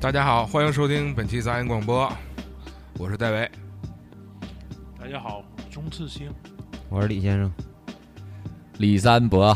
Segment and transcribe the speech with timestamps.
[0.00, 2.10] 大家好，欢迎收听本期杂音广播，
[2.96, 3.50] 我是戴维。
[4.98, 6.32] 大家好，钟次星，
[6.88, 7.52] 我是李先生，
[8.78, 9.54] 李三博。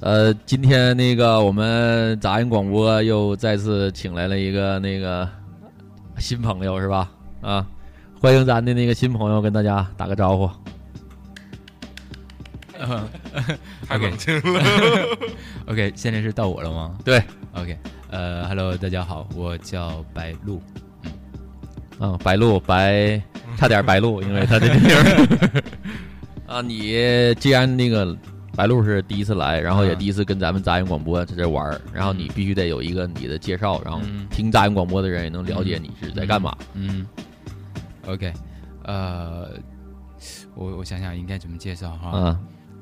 [0.00, 5.30] 呃，今天那个我们杂音广播又再次请来了一个那个
[6.18, 7.08] 新朋友，是吧？
[7.42, 7.64] 啊，
[8.20, 10.50] 欢迎咱的那个新朋友跟大家打个招呼。
[13.86, 14.60] 太冷清了。
[15.68, 16.98] OK，现在是到我了吗？
[17.04, 17.22] 对
[17.58, 17.76] ，OK，
[18.10, 20.60] 呃，Hello，大家好，我叫白鹿，
[21.98, 23.20] 嗯，啊，白鹿白，
[23.56, 25.62] 差点白鹿，因为他的名儿。
[26.54, 28.16] 啊，你既然那个
[28.54, 34.00] 白鹿是第一次来，然后也第一次跟咱们杂音广播在这玩儿，然后你必须得有一个你的介绍，然后
[34.30, 36.56] 听杂音广播的人也能了解你是在干嘛。
[36.74, 37.06] 嗯
[38.06, 38.32] ，OK，
[38.84, 39.50] 呃，
[40.54, 42.12] 我我想想应该怎么介绍哈。
[42.14, 42.38] 嗯。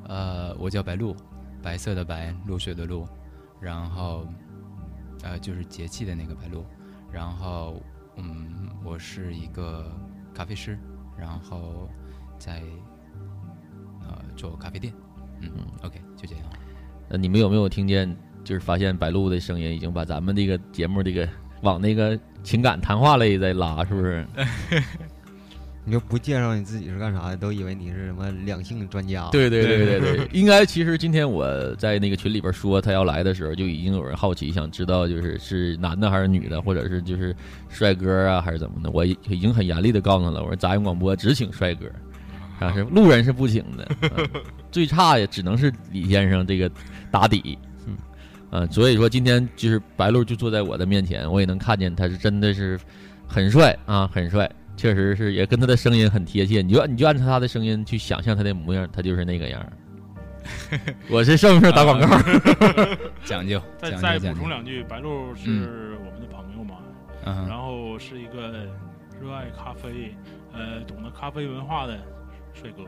[0.09, 1.13] 呃，我叫白露，
[1.61, 3.05] 白色的白，露水的露，
[3.59, 4.25] 然后，
[5.23, 6.65] 呃，就是节气的那个白露，
[7.11, 7.81] 然后，
[8.15, 9.91] 嗯，我是一个
[10.33, 10.77] 咖啡师，
[11.17, 11.89] 然后
[12.37, 12.61] 在
[14.01, 14.93] 呃做咖啡店，
[15.41, 16.45] 嗯嗯，OK，就这样。
[17.09, 18.15] 那，你们有没有听见？
[18.43, 21.27] 就是发现白露的声音已经把咱们这个节目这个
[21.63, 24.25] 往那个情感谈话类在拉，是不是？
[25.87, 29.29] 你就不介绍你自己是干啥的，都以为你是什么两性专家。
[29.31, 37.33] 对对对对对， 应该其实今天我在那个群里边说他要来的时候，就已经有人好奇，想知道就是是男的还是女的，或者是就是
[37.69, 38.91] 帅哥啊还是怎么的。
[38.91, 41.85] 我已经很严厉的告诉他了，我说杂音广播只请帅哥，
[42.59, 44.29] 啊是路人是不请的，啊、
[44.69, 46.69] 最差也只能是李先生这个
[47.09, 47.57] 打底。
[47.85, 47.95] 嗯，
[48.49, 52.77] 啊，所以说今天就是白鹿就坐在我的面前，我也能看见他是真的是
[53.25, 54.51] 很帅啊，很帅。
[54.77, 56.61] 确实是，也跟他的声音很贴切。
[56.61, 59.65] 你就你就按照他的声音去想象他的模样，他就是那个样
[61.11, 62.07] 我是是不是打广告？
[63.25, 63.61] 讲究。
[63.81, 66.77] 再再补充两句，白鹿是我们的朋友嘛，
[67.25, 68.51] 嗯、然后是一个
[69.21, 70.15] 热爱咖啡、
[70.53, 71.97] 呃懂得咖啡文化的
[72.53, 72.83] 帅哥。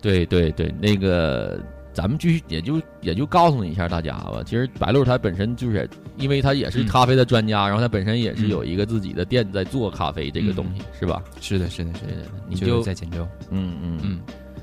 [0.00, 1.58] 对对对，那个。
[1.94, 4.42] 咱们继续，也就也就告诉你一下大家吧。
[4.44, 11.22] 其实白鹿他本身就是，因为他也是咖啡的专家，嗯、然后他本身也是有一个自己的店在做咖啡这个东西，嗯、是吧？
[11.40, 12.26] 是的，是的，是的。
[12.48, 14.20] 你就在锦州，嗯嗯嗯，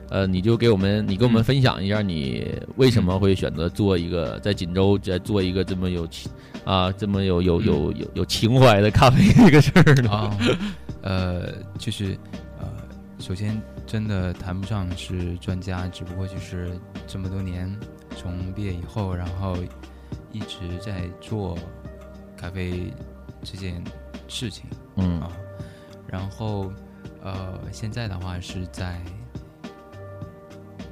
[0.09, 6.29] 呃，你就给我们，你给我们分享一下，你为什么会选择做一个在锦州在做一个这么有情
[6.65, 10.11] 啊这么有有有有有情怀的咖啡这个事儿呢？
[10.11, 10.37] 啊，
[11.01, 11.47] 呃，
[11.79, 12.17] 就是
[12.59, 12.67] 呃，
[13.19, 13.59] 首先。
[13.85, 17.77] 真的谈不上是专家，只不过就是这么多年，
[18.15, 19.57] 从毕业以后，然后
[20.31, 21.57] 一直在做
[22.37, 22.93] 咖啡
[23.43, 23.83] 这件
[24.29, 24.65] 事情，
[24.95, 25.19] 嗯。
[25.19, 25.31] 啊，
[26.07, 26.71] 然后
[27.21, 29.01] 呃，现在的话是在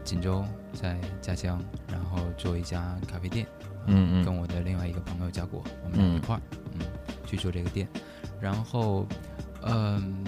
[0.03, 3.47] 锦州，在家乡，然后做一家咖啡店，
[3.85, 6.41] 嗯嗯，跟我的另外一个朋友嘉果，我们俩一块儿，
[6.73, 6.81] 嗯，
[7.25, 7.87] 去做这个店，
[8.41, 9.05] 然后
[9.61, 10.25] 嗯。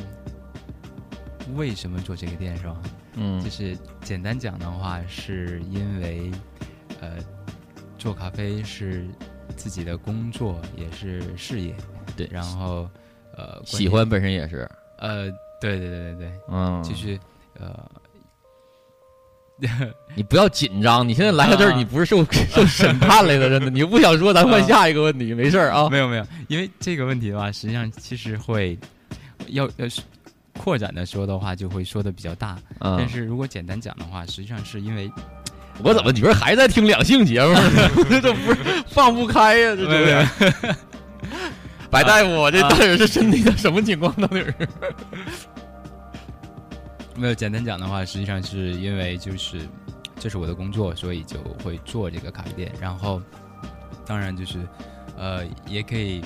[1.55, 2.77] 为什么做这个店是吧？
[3.15, 6.31] 嗯，就是简单讲的话，是因为，
[6.99, 7.17] 呃，
[7.97, 9.07] 做咖啡是
[9.55, 11.75] 自己的工作，也是事业。
[12.15, 12.89] 对，然后，
[13.35, 14.69] 呃，喜欢本身也是。
[14.99, 17.19] 呃，对对对对对，嗯，就是
[17.59, 17.91] 呃，
[20.15, 25.89] 你不要紧张，你现在来到这儿，你不是受受审判来的，真的，你不想说，咱换下一个问题，没事儿啊。
[25.91, 28.79] 没有没有，因为这个问题的话，实际上其实会
[29.47, 30.01] 要要是。
[30.63, 32.55] 扩展的说的话，就会说的比较大。
[32.81, 35.11] 嗯、但是如果简单讲的话，实际上是因为，
[35.83, 37.61] 我怎么觉得还在听两性节目呢？
[38.21, 40.75] 这不是放不开呀、啊，这就是。
[41.89, 44.13] 白大夫，我这到底是身体的什么情况？
[44.21, 44.53] 到底是？
[47.17, 49.61] 没有简单讲的话，实际上是因为就是
[50.19, 52.71] 这是我的工作，所以就会做这个咖啡店。
[52.79, 53.19] 然后，
[54.05, 54.59] 当然就是
[55.17, 56.21] 呃，也可以。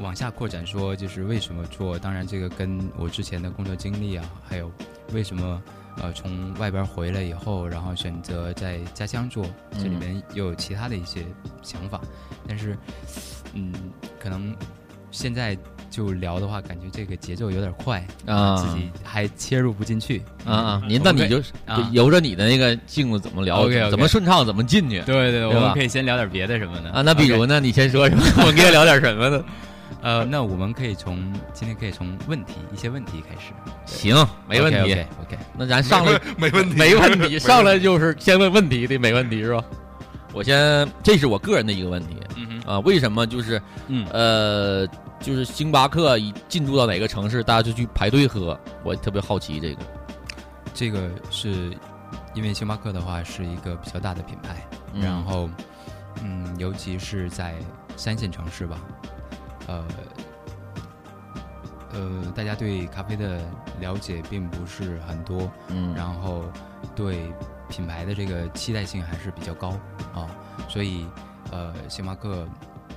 [0.00, 1.98] 往下扩展说，就是为什么做？
[1.98, 4.70] 当然，这个跟我之前的工作经历啊，还有
[5.12, 5.62] 为什么
[5.98, 11.24] 呃从外边回来以后，然后选择在家乡做，这里面又有其他的一些
[11.62, 12.00] 想法。
[12.48, 12.76] 但是，
[13.54, 13.72] 嗯，
[14.18, 14.54] 可能
[15.10, 15.56] 现在
[15.90, 20.82] 就聊的话，感觉这个节奏有点快啊自己还切入不进去啊啊！
[20.88, 25.02] 您那你就啊由着你的那个镜子怎么聊怎么顺畅怎么进去。
[25.02, 27.60] 对对，我们可以先聊点别的什么的啊，那比如呢？
[27.60, 28.24] 你先说什么？
[28.40, 29.44] 我们可以聊点什么呢？
[30.00, 33.52] 呃，那我们可以从今天可以从问题一些问题开始。
[33.84, 34.14] 行，
[34.48, 34.92] 没问题。
[35.20, 39.62] OK 那咱上来没问题 没问题， 上来就是先问问题的，没问题是吧？
[40.32, 44.86] 我先，这是我个人的一个问题嗯哼，啊，为什么就是嗯呃，
[45.20, 48.58] 就是星巴克一进驻到哪个城市，大家就去排队喝？
[48.82, 49.82] 我特别好奇这个。
[50.74, 51.70] 这个是
[52.34, 55.50] 因为星巴克的话是一个比较大的品牌，嗯然后
[56.24, 57.54] 嗯，尤其是在
[57.94, 58.78] 三线城市吧，
[59.72, 59.84] 呃
[61.92, 63.40] 呃，大家对咖啡的
[63.80, 66.44] 了解并不是很多，嗯然后
[66.94, 67.32] 对
[67.68, 69.70] 品牌的这个期待性还是比较高
[70.14, 70.28] 啊，
[70.68, 71.06] 所以
[71.50, 72.46] 呃，星巴克。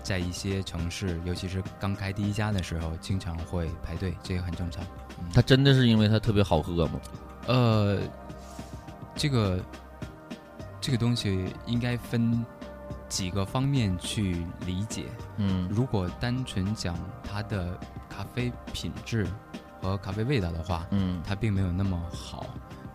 [0.03, 4.83] 在一些城市，尤其是刚开第一家的时候，经常会排队，这个很正常。
[5.17, 6.99] 嗯它真的是因为它特别好喝吗？
[7.47, 7.97] 呃，
[9.15, 9.59] 这个
[10.79, 12.45] 这个东西应该分
[13.07, 15.05] 几个方面去理解。
[15.37, 17.79] 嗯如果单纯讲它的
[18.09, 19.27] 咖啡品质
[19.81, 22.45] 和咖啡味道的话，嗯它并没有那么好。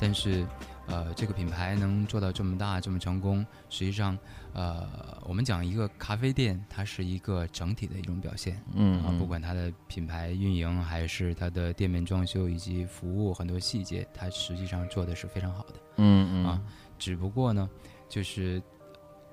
[0.02, 0.46] 但是，
[0.86, 4.16] 呃，这个品牌能做到这么大、这么成功，实际上，
[4.54, 4.88] 呃，
[5.26, 8.56] 我们讲一个咖啡店，它是一个整体的一种表现。
[8.56, 15.74] 啊，嗯啊不管它的品牌运营，还是它的店面装修以及服务很多细节，它实际上做的是非常好的。
[15.98, 16.62] 嗯嗯啊，
[16.98, 17.68] 只不过呢，
[18.08, 18.62] 就是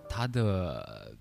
[0.09, 1.15] 它的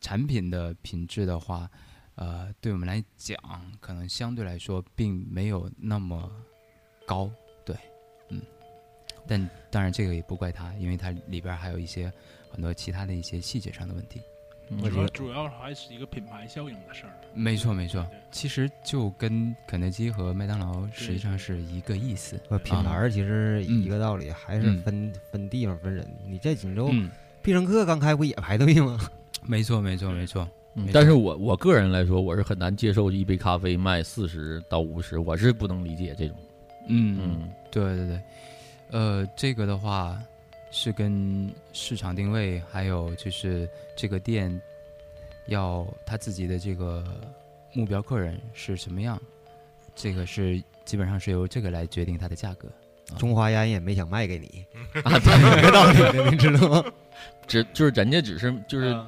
[0.00, 1.70] 产品的品质的话，
[2.14, 3.36] 呃，对我们来讲，
[3.80, 6.30] 可能相对来说并没有那么
[7.06, 7.30] 高，
[7.64, 7.76] 对，
[8.28, 8.40] 嗯，
[9.26, 12.12] 但当然这个也不怪它，因为它里边还有一些
[12.50, 14.20] 很多其他的一些细节上的问题。
[14.82, 17.12] 我觉得主要还是一个品牌效应的事儿。
[17.34, 22.40] 没错，没错，其实就跟肯德基和麦当劳实际上是一个意思。
[22.48, 26.08] 呃，品牌其实一个道理，还是嗯分分地方分人。
[26.26, 27.10] 你在锦州嗯，
[27.42, 28.98] 必胜客刚开不也排队吗？
[29.44, 30.48] 没错，没错，没错。
[30.74, 36.36] 嗯但是我我个人来说，我是很难接受一杯咖啡卖四十到五十，我是不能理解这种。
[36.88, 38.20] 嗯嗯，对对对，
[38.90, 40.18] 呃，这个的话
[40.70, 44.58] 是跟市场定位，还有就是这个店
[45.46, 47.04] 要他自己的这个
[47.74, 49.20] 目标客人是什么样，
[49.94, 52.66] 这个是基本上是由这个来决定它的价格。
[53.18, 54.64] 中华烟也没想卖给你
[55.02, 56.82] 啊，对，这个道理 你知道吗？
[57.46, 59.06] 只就是人家只是就是嗯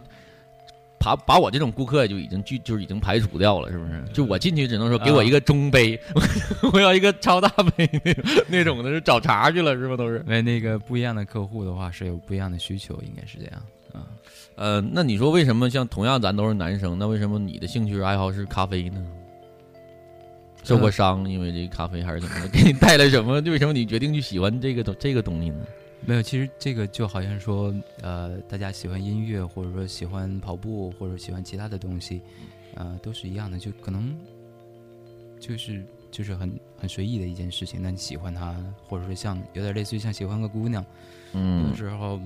[0.99, 4.03] 把把我这种顾客就已经拒就是已经排除掉了，是不是？
[4.15, 6.01] 就我进去只能说给我一个中杯，
[6.73, 9.97] 我要一个超大杯那种那种的，是找茬去了是吧？
[9.97, 10.19] 都是。
[10.27, 13.63] 因为那个不一样的客户的话是有不一样的需求，应该是这样
[13.93, 14.09] 啊。
[14.57, 19.05] 呃，那你说为什么像同样咱都是男生，那为什么你的兴趣爱好是咖啡呢？
[20.63, 22.49] 受过伤，因为这个咖啡还是怎么的？
[22.49, 23.43] 给你带来什么？
[23.43, 25.57] 为什么你决定去喜欢这个东这个东西呢？
[26.07, 32.21] 没有，其实这个就好像说，呃，大家喜欢音乐，或者说喜欢跑步，或者喜欢其他的东西，
[32.75, 34.15] 呃，都是一样的，就可能
[35.41, 37.81] 就是就是很很随意的一件事情。
[37.83, 38.55] 那你喜欢它，
[38.87, 40.85] 或者说像有点类似于像喜欢个姑娘，
[41.33, 42.21] 嗯有嗯的时候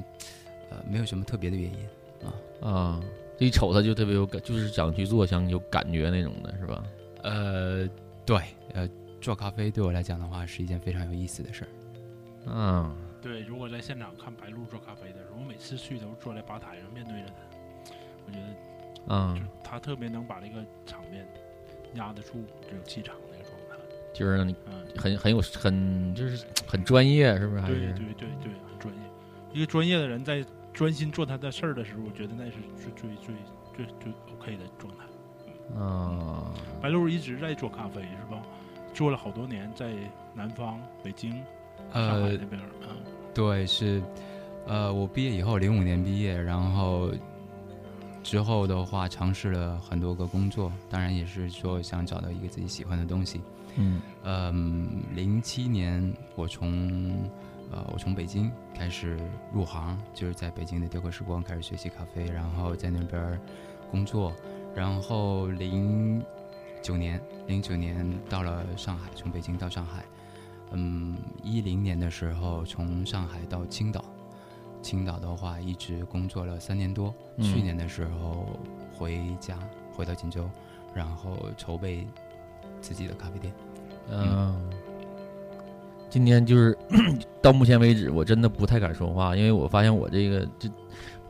[0.71, 2.35] 呃没有什么特别的原因啊。
[2.61, 3.01] 啊，
[3.39, 6.85] 一瞅他就特别有感，就是想去做，想有感觉那种的，是吧？
[7.23, 7.89] 呃，
[8.27, 8.41] 对，
[8.73, 8.89] 呃，
[9.21, 11.69] 做咖啡对我来讲的话是一件非常有意思的事儿。
[12.47, 12.97] 嗯，
[13.29, 17.95] 对，如果在现场看白鹿做咖啡的时候，我每次去都是坐在吧台上面对着他，
[18.27, 18.47] 我觉得
[19.09, 21.29] 嗯，他特别能把这个场面
[21.93, 23.77] 压得住这种气场那个状态。
[24.15, 27.61] 就是让你嗯，很很有很就是很专业，是不是？
[27.61, 29.01] 还对是对对对，很专业。
[29.53, 30.43] 一个专业的人在
[30.73, 33.35] 专心做他的事儿的时候，我觉得那是最最最
[33.77, 35.79] 最最 OK 的状态。
[35.79, 38.43] 啊，白鹿一直在做咖啡是吧？
[38.95, 39.93] 做了好多年，在
[40.35, 41.33] 南方、北京、
[41.93, 42.97] 上海呃那，边儿，嗯，
[43.39, 44.03] 对，是，
[44.67, 47.09] 呃，我毕业以后，零五年毕业，然后
[48.21, 53.41] 之后的话，尝试了很多个工作，当然也是说想找到一个自己喜欢的东西。
[53.77, 57.31] 嗯嗯，零七年我从
[57.71, 59.17] 呃我从北京开始
[59.55, 63.41] 入行，就是在北京的雕刻时光开始学习咖啡，然后在那边
[63.89, 64.33] 工作，
[64.75, 66.21] 然后零
[66.83, 70.05] 九年零九年到了上海，从北京到上海，
[70.73, 74.05] 嗯，一零年的时候从上海到青岛，
[74.83, 78.47] 青岛的话一直工作了三年多，嗯去年的时候
[78.93, 79.59] 回家
[79.93, 80.49] 回到锦州，
[80.95, 82.07] 然后筹备
[82.81, 83.53] 自己的咖啡店。
[84.11, 84.59] 嗯，
[86.09, 86.77] 今天就是
[87.43, 90.69] 到目前为止，我真的不太敢说话，因为我发现我这个这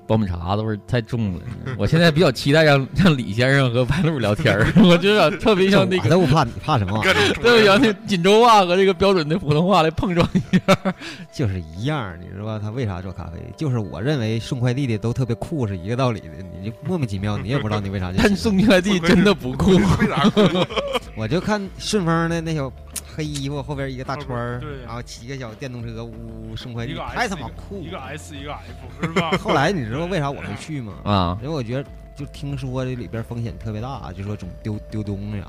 [0.08, 1.40] 爆米碴子味儿太重了。
[1.76, 6.98] 我现在比较期待让让李先生和白鹿聊天儿， 我就想特别想那个，我都不怕，你怕什么？
[7.34, 10.94] 特别像那锦州话和这个标准的普通话来碰撞一下，
[11.30, 12.58] 就是一样，你知道吧？
[12.60, 13.32] 他为啥做咖啡？
[13.54, 18.16] 就是我认为送快递的都特别酷是一个道理的，你就莫名其妙，你也不知道你为啥就。
[18.22, 20.40] 但送快递真的不酷，为啥酷？
[21.14, 22.72] 我就看顺丰的那小
[23.18, 27.98] 黑衣服后边一个大圈儿，对然后骑个小电动车呜送快递，太他妈酷一个。
[27.98, 28.62] S 一个 F
[29.02, 29.32] 是吧？
[29.42, 30.92] 后来你知道为啥我没去吗？
[31.02, 31.84] 啊因为我觉得
[32.14, 35.46] 就听说这里边风险特别大，就说总丢丢东西啥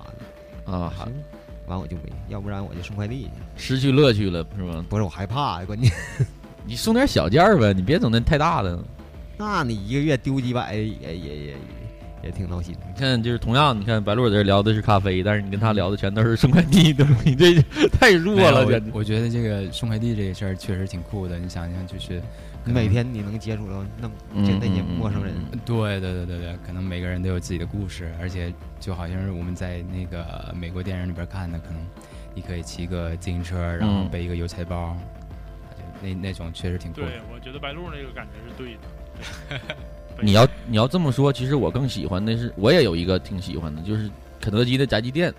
[0.65, 0.73] 的。
[0.75, 1.13] 啊，行，
[1.67, 3.29] 完我就没，要不然我就送快递去。
[3.55, 4.83] 失去乐趣了是吗？
[4.89, 5.91] 不是我害怕，关键
[6.65, 8.83] 你送点小件儿呗，你别整那太大的。
[9.37, 11.55] 那你一个月丢几百也也也
[12.23, 12.75] 也也挺闹心。
[12.87, 18.65] 你看，就是同样，你看白鹿在这聊的是咖啡，但是你跟他聊的全都是送快递的东西，这 太弱了。
[18.65, 21.37] 我我觉得这个送快递这个事儿确实挺酷的。
[21.39, 22.21] 你想想，就是
[22.63, 25.33] 你每天你能接触到那么就那些陌生人，
[25.65, 31.81] 对对对对对，可能每个人都有自己的故事，而且就好像是我们在那个美国电影里边看的，可能
[32.35, 34.95] 你可以骑个自行车，然后嗯背一个邮差包，
[35.75, 37.07] 就那那种确实挺酷的。
[37.07, 38.79] 对，我觉得白鹿那个感觉是对的。
[39.49, 39.75] 对
[40.21, 44.09] 你要你要这么说，其实我更喜欢的是，我也有一个挺喜欢的，就是
[44.39, 45.33] 肯德基的炸鸡店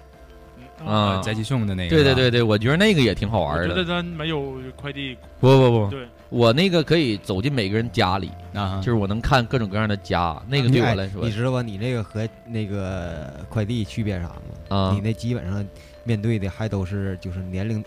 [0.85, 1.91] 啊，宅急送的那个。
[1.91, 3.65] 对对对对，我觉得那个也挺好玩的。
[3.65, 11.61] 我觉得咱没有快递，不不不，对，我那个可以走进每个人家里，啊，就是我能看各种各样的家，那个对我来说哎你知道吧？
[11.61, 14.77] 你那个和那个快递区别啥吗？
[14.77, 15.67] 啊你那基本上
[16.05, 17.85] 面对的还都是就是年龄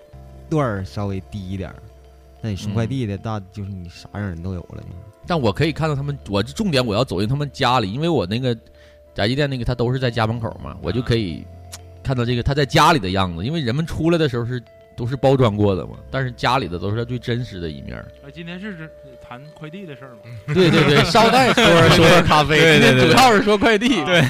[0.50, 1.76] 段稍微低一点儿，
[2.44, 4.96] 那你送快递的大就是你啥样人都有了，就是。
[5.26, 8.54] 但我可以看到他们，我重点我要走进他们家里，因为我那个
[9.14, 11.46] 宅急电那个他都是在家门口嘛，我就可以
[12.04, 14.62] 看到这个他在家里的样子，因为人们出来的时候是
[14.98, 18.90] 都是包装过的嘛，但是家里的都是他最真实的一面今天是指
[19.28, 20.20] 谈快递的事儿吗？
[20.54, 21.64] 对对对， 捎带说
[21.96, 24.22] 说咖啡，今天主要是说快递，对，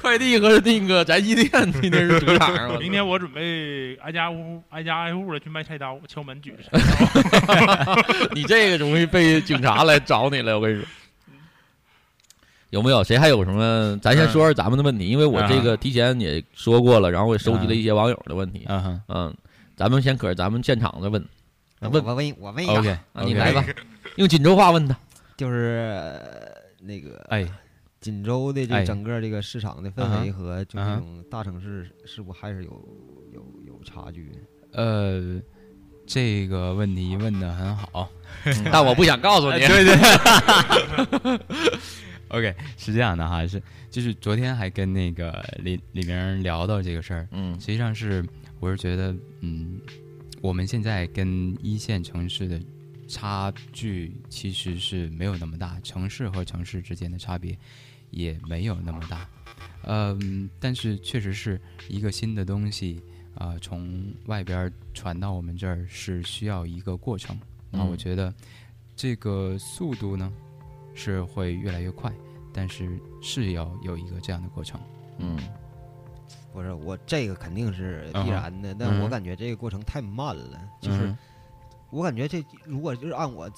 [0.00, 2.72] 快递和那个宅急便今天是主场。
[2.72, 6.78] 我明天我准备挨家屋挨家挨户的去卖菜刀，敲门举着。
[8.34, 10.88] 你这个容易被警察来找你了，我跟你说。
[12.70, 13.98] 有没有谁还有什么？
[14.02, 18.66] 咱先说说咱们的问题，因为我这个提前也说过了，然后我也收集了一些网友的问题。
[18.68, 19.34] 嗯，嗯，
[19.74, 21.24] 咱们先可是咱们现场的问，
[21.80, 23.64] 我问我问我问一个 OK，啊，你来吧，
[24.16, 24.96] 用锦州话问他。
[25.36, 26.20] 就是呃
[26.80, 27.46] 那个哎，
[28.00, 32.70] 锦州的这哎整个这个市场的氛围和就那种大城市是不还是有
[33.32, 34.32] 有有差距？
[34.72, 35.40] 呃，
[36.06, 38.08] 这个问题问的很好。
[38.72, 39.60] 但我不想告诉你。
[39.66, 41.40] 对对。
[42.28, 48.22] OK，是这样的哈，是就是昨天还跟那个李李明聊到这个事儿，嗯实际上是
[48.60, 49.80] 我是觉得，嗯，
[50.42, 52.60] 我们现在跟一线城市的
[53.08, 57.58] 差距其实是没有那么大，城市和城市之间的差别
[58.10, 59.28] 也没有那么大，
[59.84, 63.02] 嗯，但是确实是一个新的东西
[63.34, 67.38] 啊、从外边传到我们这儿是需要一个过程。
[67.70, 68.34] 那我嗯觉得
[68.96, 70.32] 这个速度呢
[70.94, 72.12] 是会越来越快，
[72.52, 74.80] 但是是要有一个这样的过程。
[75.18, 75.38] 嗯
[76.52, 81.18] 不是我这个肯定是必然的，但我感觉这个过程太慢了，就是嗯
[81.90, 83.50] 我感觉这如果就是按我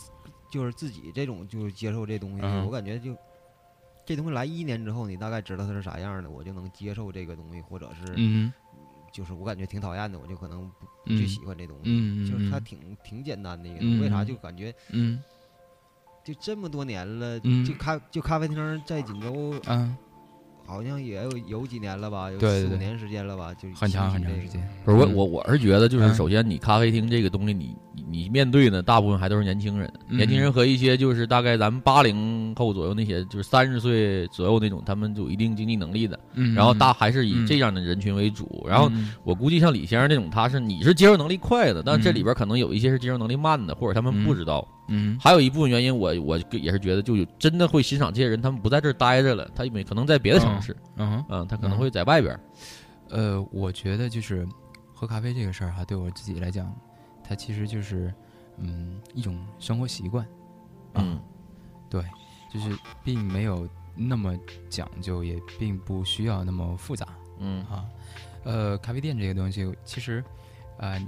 [0.51, 3.17] 就是自己这种就是接受这东西，嗯我感觉就
[4.05, 8.53] 这东西来一年之后，你大概知道它是啥样的，我就能接受这个东西，或者是嗯
[9.13, 12.31] 就是我感觉挺讨厌的，我就可能不不嗯去喜欢这东西。
[12.31, 15.23] 就是它嗯挺挺简单的一个，嗯为啥嗯就感觉嗯
[16.25, 19.97] 就这么多年了，嗯就咖就咖啡厅在锦州嗯，
[20.71, 24.63] 好像也有有几年了吧，有对对对四五年时间了吧，就很长很长时间。
[24.85, 26.15] 不是我嗯我我是觉得，就是嗯。
[26.15, 30.17] 首先你咖啡厅这个东西，你你你面对的大部分还都是年轻人，嗯。
[30.17, 37.47] 年轻人和一些就是大概咱们八零后左右那些，就是三十岁左右那种，他们有一定经济能力的，嗯，然后大还是以嗯。
[37.47, 38.65] 这样的人群为主。
[38.69, 42.15] 然后嗯我估计像李先生这种，他是你是接受能力快的，但这嗯。
[42.15, 44.67] 里边可能有一些是接受能力慢的，或者他们不知道。
[44.91, 45.19] 嗯。
[45.19, 51.25] 还有一部分原因，我我也是觉得，就有真的会欣赏这些人，他们不在这儿待着了，他有可能在别的城市，嗯哼。
[51.31, 52.41] 嗯，他可能会在外边儿。
[53.09, 54.47] 呃，我觉得就是
[54.93, 56.71] 喝咖啡这个事儿哈，对我自己来讲，
[57.25, 58.13] 它其实就是
[58.59, 60.27] 嗯一种生活习惯，
[60.95, 61.19] 嗯。
[61.89, 62.05] 对，
[62.53, 67.07] 就是并没有那么讲究，也并不需要那么复杂。
[67.39, 67.65] 嗯。
[67.65, 67.85] 啊。
[68.45, 70.25] 呃，咖啡店这个东西，其实
[70.79, 70.99] 呃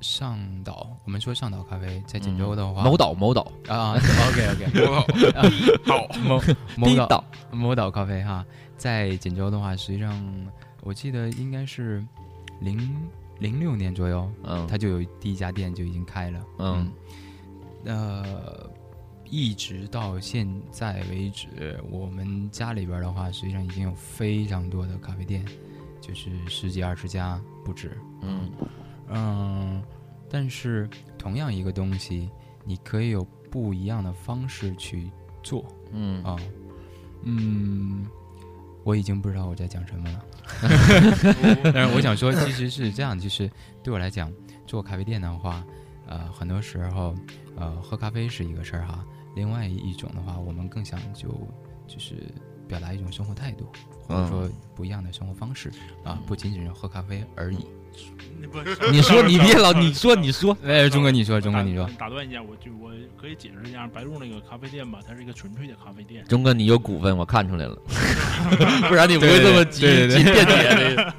[0.00, 3.50] 上岛，我们说上岛咖啡在锦州的话，某岛某岛。
[3.68, 6.40] 啊，OK OK， 好，某
[6.76, 7.24] 某岛。
[7.50, 8.44] 某岛咖啡哈，
[8.76, 10.22] 在锦州的话，实际上
[10.82, 12.04] 我记得应该是
[12.60, 12.94] 零
[13.38, 14.66] 零六年左右，嗯。
[14.66, 16.40] 它就有第一家店就已经开了。
[16.58, 16.92] 嗯。
[17.84, 18.68] 呃，
[19.24, 25.44] 一直到现在为止，我们家里边的话，实际上已经有非常多的咖啡店，
[26.00, 27.96] 就是十几二十家不止。
[28.22, 28.68] 嗯嗯，
[30.28, 32.30] 但是同样一个东西，
[32.64, 35.10] 你可以有不一样的方式去
[35.42, 35.64] 做。
[35.92, 36.36] 嗯啊，
[37.22, 38.06] 嗯，
[38.84, 40.24] 我已经不知道我在讲什么了。
[41.72, 43.50] 但是我想说，其实是这样，就是
[43.82, 44.32] 对我来讲，
[44.66, 45.64] 做咖啡店的话，
[46.06, 47.14] 呃，很多时候，
[47.56, 49.04] 呃，喝咖啡是一个事儿哈。
[49.34, 51.28] 另外一种的话，我们更想就
[51.86, 52.14] 就是
[52.68, 53.70] 表达一种生活态度，
[54.06, 55.70] 或者说不一样的生活方式
[56.04, 57.58] 啊，不仅仅是喝咖啡而已。
[58.92, 66.22] 你说你别老你说你说，哎，钟哥你说，钟哥你说，打断一下，我就我可以解释一下，白鹿那个咖啡店吧，它是一个纯粹的咖啡店。
[66.26, 67.74] 钟哥你有股份，我看出来了，
[68.88, 71.14] 不然你不会这么急对对急辩解的。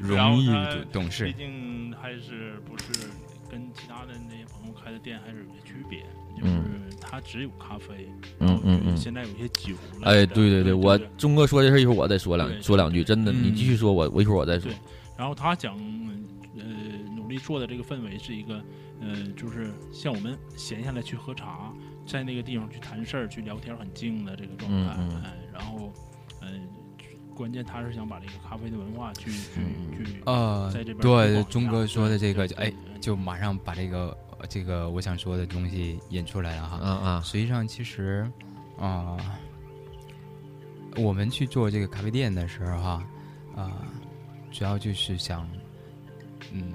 [0.00, 0.48] 容易
[0.92, 3.08] 懂事毕竟还是不是
[3.50, 6.00] 跟其他的那些朋友开的店还是有些区别，
[6.36, 6.52] 就是
[7.10, 8.06] 它只有咖啡，
[8.40, 10.06] 嗯嗯嗯现在有些酒类的。
[10.10, 14.76] 哎，对对对，我对钟哥说这事儿一会儿我再说两对说两句，真的，你继续说，我我一会儿我再说对。
[15.16, 15.74] 然后他想，
[16.58, 16.64] 呃，
[17.16, 18.62] 努力做的这个氛围是一个，
[19.00, 21.72] 呃，就是像我们闲下来去喝茶，
[22.06, 24.94] 在那个地方去谈事儿、去聊天，很静的这个状态。
[24.98, 25.90] 嗯嗯哎，然后，
[26.40, 26.48] 呃，
[27.34, 36.76] 关键他是想把这个咖啡的文化去去去啊，在这边推对钟哥说的这个，对哎，就马上把这个呃这个我想说的东西引出来了哈。
[36.76, 38.30] 啊啊，实际上，其实
[38.78, 39.16] 啊、
[40.96, 43.06] 我们去做这个咖啡店的时候哈，
[43.56, 43.82] 啊、
[44.52, 45.48] 主要就是想，
[46.52, 46.72] 嗯，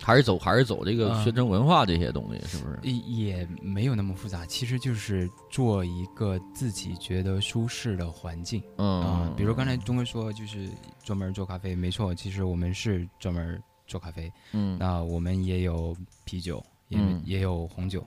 [0.00, 2.78] 还是走还是走这个啊宣传文化这些东西，是不是？
[2.82, 8.62] 也也没有那么复杂，其实就是做一个自己觉得舒适的环境。
[8.76, 10.68] 嗯啊，比如刚才钟哥说，就是
[11.02, 14.32] 专门做咖啡，没错，其实我们是专门做咖啡。
[14.52, 18.06] 嗯那我们也有啤酒，也、嗯也有红酒，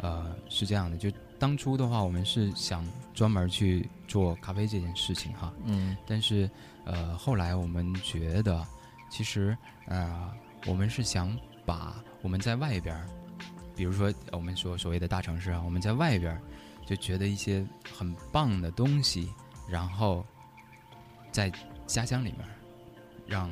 [0.00, 0.96] 呃，是这样的。
[0.96, 5.52] 就当初的话，我们是想专门去做咖啡这件事情哈。
[5.64, 6.48] 嗯但是
[6.84, 8.66] 呃，后来我们觉得，
[9.10, 9.56] 其实
[9.86, 10.30] 呃，
[10.66, 13.06] 我们是想把我们在外边儿，
[13.76, 16.40] 比如说呃我们说所谓的大城市啊，我们在外边儿
[16.86, 17.66] 就觉得一些
[17.96, 19.30] 很棒的东西，
[19.68, 20.24] 然后
[21.32, 21.50] 在
[21.86, 22.46] 家乡里面
[23.26, 23.50] 让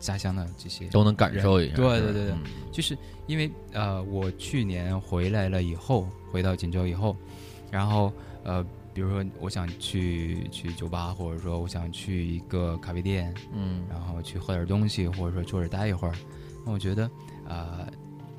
[0.00, 2.42] 家乡的这些都能感受一下对对对对，嗯。
[2.72, 7.14] 就是因为呃，我去年回来了以后，回到锦州以后，
[7.70, 13.84] 然后呃，比如说我想去去酒吧，或者说我想去一个咖啡店，嗯。
[13.88, 16.14] 然后去喝点东西，或者说坐着待一会儿，
[16.64, 17.08] 那我觉得
[17.46, 17.86] 呃，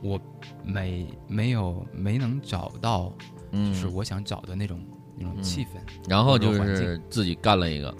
[0.01, 0.19] 我
[0.65, 3.13] 没没有没能找到，
[3.51, 3.71] 嗯。
[3.71, 4.79] 就是我想找的那种
[5.15, 5.77] 那种气氛，
[6.09, 7.95] 然后就是自己干了一个，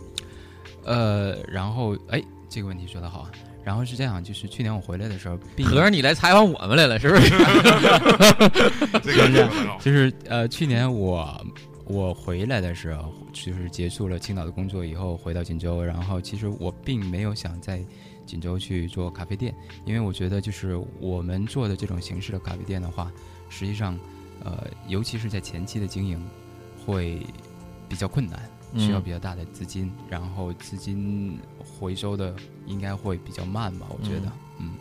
[0.85, 3.31] 呃，然后哎，这个问题说的好啊。
[3.63, 7.29] 然后是这样，就是去年我回来的时候，并合着你来采访我们来了，是不是？
[9.03, 11.45] 这个就是呃，去年我
[11.85, 17.83] 我回来的时候，就是结束了青岛的工作以后，回到锦州，然后其实我并没有想在
[18.25, 19.53] 锦州去做咖啡店，
[19.85, 23.11] 因为我觉得就是我们做的这种形式的咖啡店的话，
[23.49, 23.97] 实际上
[24.43, 26.19] 呃，尤其是在前期的经营
[26.85, 27.19] 会
[27.89, 28.39] 比较困难。
[28.77, 29.03] 需要嗯。
[29.03, 34.73] 比较大的资金，然后资金回收的应该会比较慢吧，我觉得，嗯，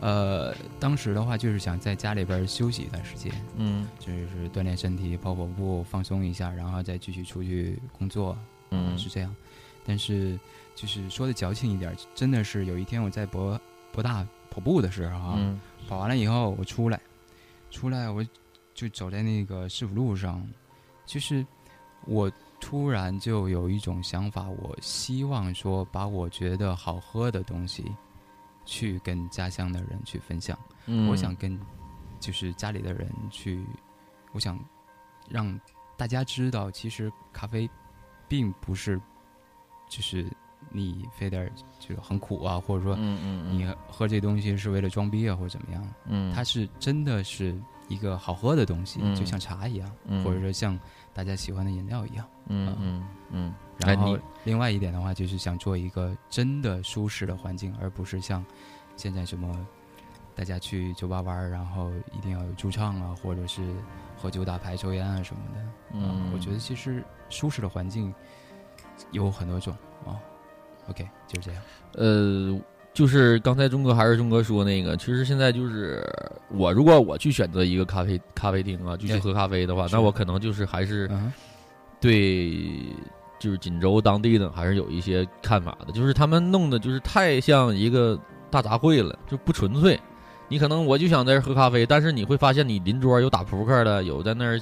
[0.00, 8.36] 呃，当时的话就是想在家里边休息一段时间，嗯，就是锻炼身体，跑跑步，放松一下，然后再继续出去工作，
[8.70, 9.34] 嗯是这样。
[9.84, 10.38] 但是
[10.74, 13.58] 就是说的矫情一点儿，真的是有一天我在博
[13.90, 17.00] 博大跑步的时候啊，嗯跑完了以后我出来，
[17.70, 18.24] 出来我
[18.74, 20.46] 就走在那个市府路上，
[21.06, 21.44] 就是
[22.04, 27.84] 我突然就有一种想法，我希望说把我觉得好喝的东西，
[28.64, 30.58] 去跟家乡的人去分享。
[30.86, 31.58] 嗯我想跟
[32.20, 33.64] 就是家里的人去，
[34.32, 34.58] 我想
[35.28, 35.58] 让
[35.96, 37.68] 大家知道，其实咖啡
[38.26, 39.00] 并不是
[39.88, 40.26] 就是
[40.70, 45.88] 你非得就是很苦啊，或者说你喝这东西是为了装逼啊，或者怎么样。
[46.06, 50.78] 嗯它是真的是一个好喝的东西，嗯就像茶一样，嗯或者说像
[51.12, 52.26] 大家喜欢的饮料一样。
[52.46, 58.44] 嗯嗯嗯，然后另外一点的话，就是想做一个真的舒适的环境，而不是像
[58.96, 59.66] 现在什么
[60.34, 63.74] 大家去酒吧玩儿，然后一定要有驻唱啊，或者是
[64.16, 65.60] 喝酒打牌、抽烟啊什么的。
[65.94, 68.14] 嗯啊我觉得其实舒适的环境
[69.10, 70.18] 有很多种啊。
[70.88, 71.62] OK，就是这样。
[71.94, 72.58] 呃，
[72.98, 76.04] 就是刚才钟哥还是钟哥说那个，其实现在就是
[76.50, 81.32] 我如果我去选择一个咖啡咖啡厅啊，就去喝咖啡的话，那我可能就是还是嗯
[82.00, 82.60] 对，
[83.38, 88.18] 就是锦州当地的还是有一些看法的，就是他们弄的就是太像一个
[88.50, 89.96] 大杂烩了，就不纯粹。
[90.48, 94.60] 你可能我就想在这儿喝咖啡，但是你会发现你邻桌有打扑克的，有在那儿，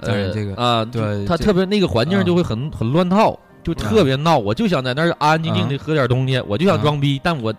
[0.00, 4.38] 呃，当然这个啊，对他特别那个环境就会很很乱套，就特别闹。
[4.38, 7.52] 我就想在那儿安安静静的喝点东西，我就想装逼，但我。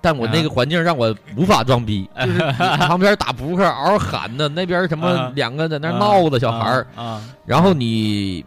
[0.00, 2.38] 但我那个环境让我无法装逼， 就是
[2.76, 8.44] 旁边打扑克嗷嗷喊的，那边什么两个在那闹的小孩儿啊，然后你，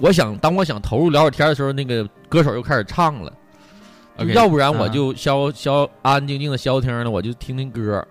[0.00, 3.32] 我想当我想投入聊会天的时候，那个歌手又开始唱了，
[4.34, 8.06] 要不然我就消消安安静静的消停了，我就听听歌，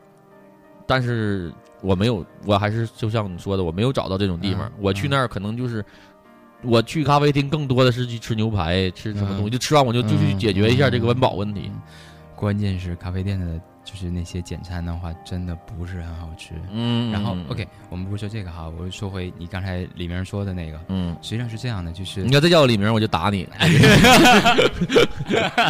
[0.87, 5.85] 但是我没有，我还是就像你说的，我没有找到这种地方，我去那儿可能就是。
[6.63, 11.71] 我去咖啡厅更多的是去吃牛排，吃什么东西，就吃完我就就去解决一下这个温饱问题。
[12.35, 16.51] 关键是咖啡店的，就是那些简餐的话，真的不是很好吃。
[16.71, 20.79] 嗯，然后 OK，我们不说这个哈，我说回你刚才李明说的那个。
[20.89, 23.47] 嗯，实际上是这样的，就是你要再叫我李明，我就打你。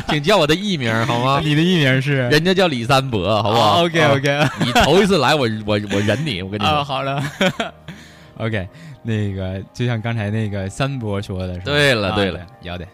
[0.09, 1.39] 请叫我的艺名好吗？
[1.41, 2.27] 你的艺名是？
[2.27, 6.83] 人家叫李三伯，好不好？OK OK，你头一次来，我我我忍你，我跟你说。
[6.83, 7.23] 好了。
[8.39, 8.67] OK，
[9.07, 12.85] 那个就像刚才那个三伯说的是，对了对了，要的。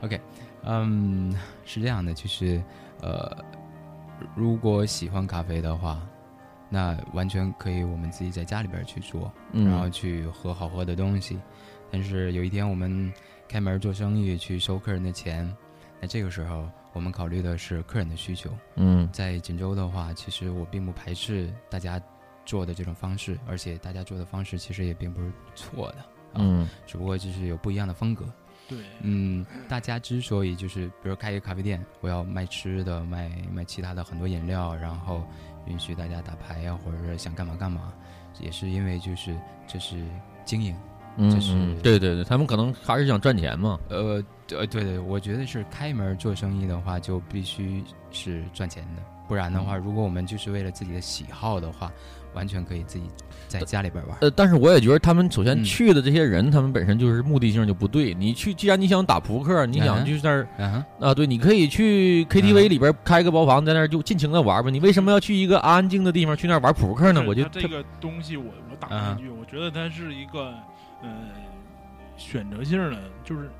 [0.00, 0.20] OK，
[0.64, 1.32] 嗯，
[1.64, 2.62] 是这样的，就是。
[3.00, 3.30] 呃，
[4.34, 6.04] 如果喜欢咖啡的话，
[6.68, 11.38] 那完全可以我们自己在家里边去做，然后去喝好喝的东西。
[11.92, 13.12] 但是有一天我们
[13.46, 15.48] 开门做生意，去收客人的钱，
[16.00, 18.50] 那这个时候我们考虑的是客人的需求。
[18.74, 22.02] 嗯，在锦州的话，其实我并不排斥大家
[22.48, 25.96] 做的这种方式，而且大家做的方式其实也并不是错的。
[26.34, 28.24] 嗯，只不过就是有不一样的风格。
[28.66, 35.22] 对，嗯，大家之所以就是，比如开一个咖啡店，我要卖吃的，卖卖其他的很多饮料，然后
[35.66, 37.92] 允许大家打牌呀，或者是想干嘛干嘛，
[38.40, 40.02] 也是因为就是这是
[40.46, 40.74] 经营，
[41.30, 43.78] 这是对对对，他们可能还是想赚钱嘛。
[43.90, 51.92] 呃，对对对，我觉得是开门做生意的话，就必须是赚钱的，不然的话，如果我们就是为了自己的喜好的话。
[52.38, 53.04] 完全可以自己
[53.48, 54.16] 在家里边玩。
[54.20, 58.14] 呃，但是我也觉得他们首先去的这些人，他们本身就是目的性就不对。
[58.14, 60.46] 你去，既然你想打扑克，你想去那儿
[61.00, 64.70] 啊，对，你可以去 KTV 里边开个包房，在那儿就尽情的玩吧。
[64.70, 67.24] 你为什么要去一个安静的地方去那儿玩扑克呢？
[67.26, 70.54] 我就这个东西，我我打一句，我觉得它是一个
[71.02, 71.10] 呃
[72.16, 73.50] 选择性的，就是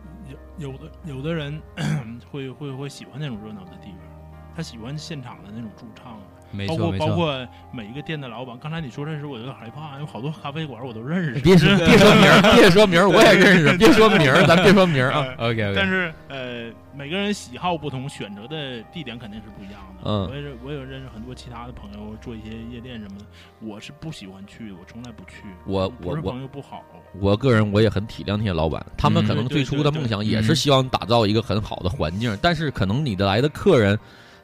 [0.59, 1.61] 有有的有的人
[2.31, 6.21] 会会会喜欢那种热闹的地方，他喜欢现场的那种驻唱。
[6.67, 11.41] 包括包括每一个店的老板，刚才你说这时我有点害怕，有好多咖啡馆我都认识。
[11.41, 13.77] 别说 别说名儿， 别说名儿，我也认识。
[13.77, 15.27] 别说名儿，咱别说名儿 啊。
[15.39, 15.73] OK。
[15.77, 20.11] 但是呃，每个人喜好不同，选择的地点肯定是不一样的。
[20.11, 20.29] 嗯。
[20.31, 23.25] 我也是，我也认识很多其他的朋友做一些夜店什么的，
[23.61, 25.45] 我是不喜欢去，我从来不去。
[25.67, 26.83] 我我是朋友不好。
[27.21, 33.99] 我个人我也很体谅那些老板，他们可能最初的梦想也是希望打造一个很好的环境，但是可能你的来的客人。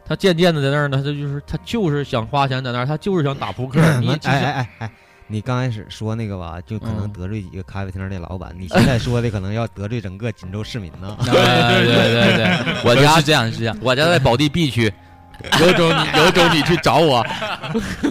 [0.07, 3.81] 他渐渐的在那儿呢，他就是他就是想花钱在那儿，他就是想打扑克。
[4.01, 4.91] 你哎哎哎哎，
[5.27, 8.55] 你刚开始说那个吧，就可能得罪几个咖啡厅的老板。
[8.59, 11.17] 你现在说的可能要得罪整个锦州市民呢。
[11.25, 14.93] 对对对对，我家是这样是这样，我家在宝地 B 区。
[15.61, 17.19] 有种你有种你去找我。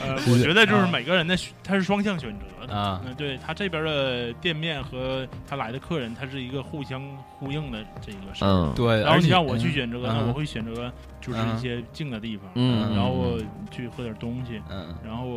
[0.00, 3.00] 呃，我觉得就是每个人的他是双向选择的啊。
[3.04, 7.02] 嗯，对他这边的店面和他来的客人，他是一个互相
[7.38, 9.00] 呼应的这个事嗯，对。
[9.02, 10.90] 然后你让我去选择，那我会选择
[11.20, 13.36] 就是一些静的地方，嗯，然后
[13.70, 15.36] 去喝点东西，嗯，然后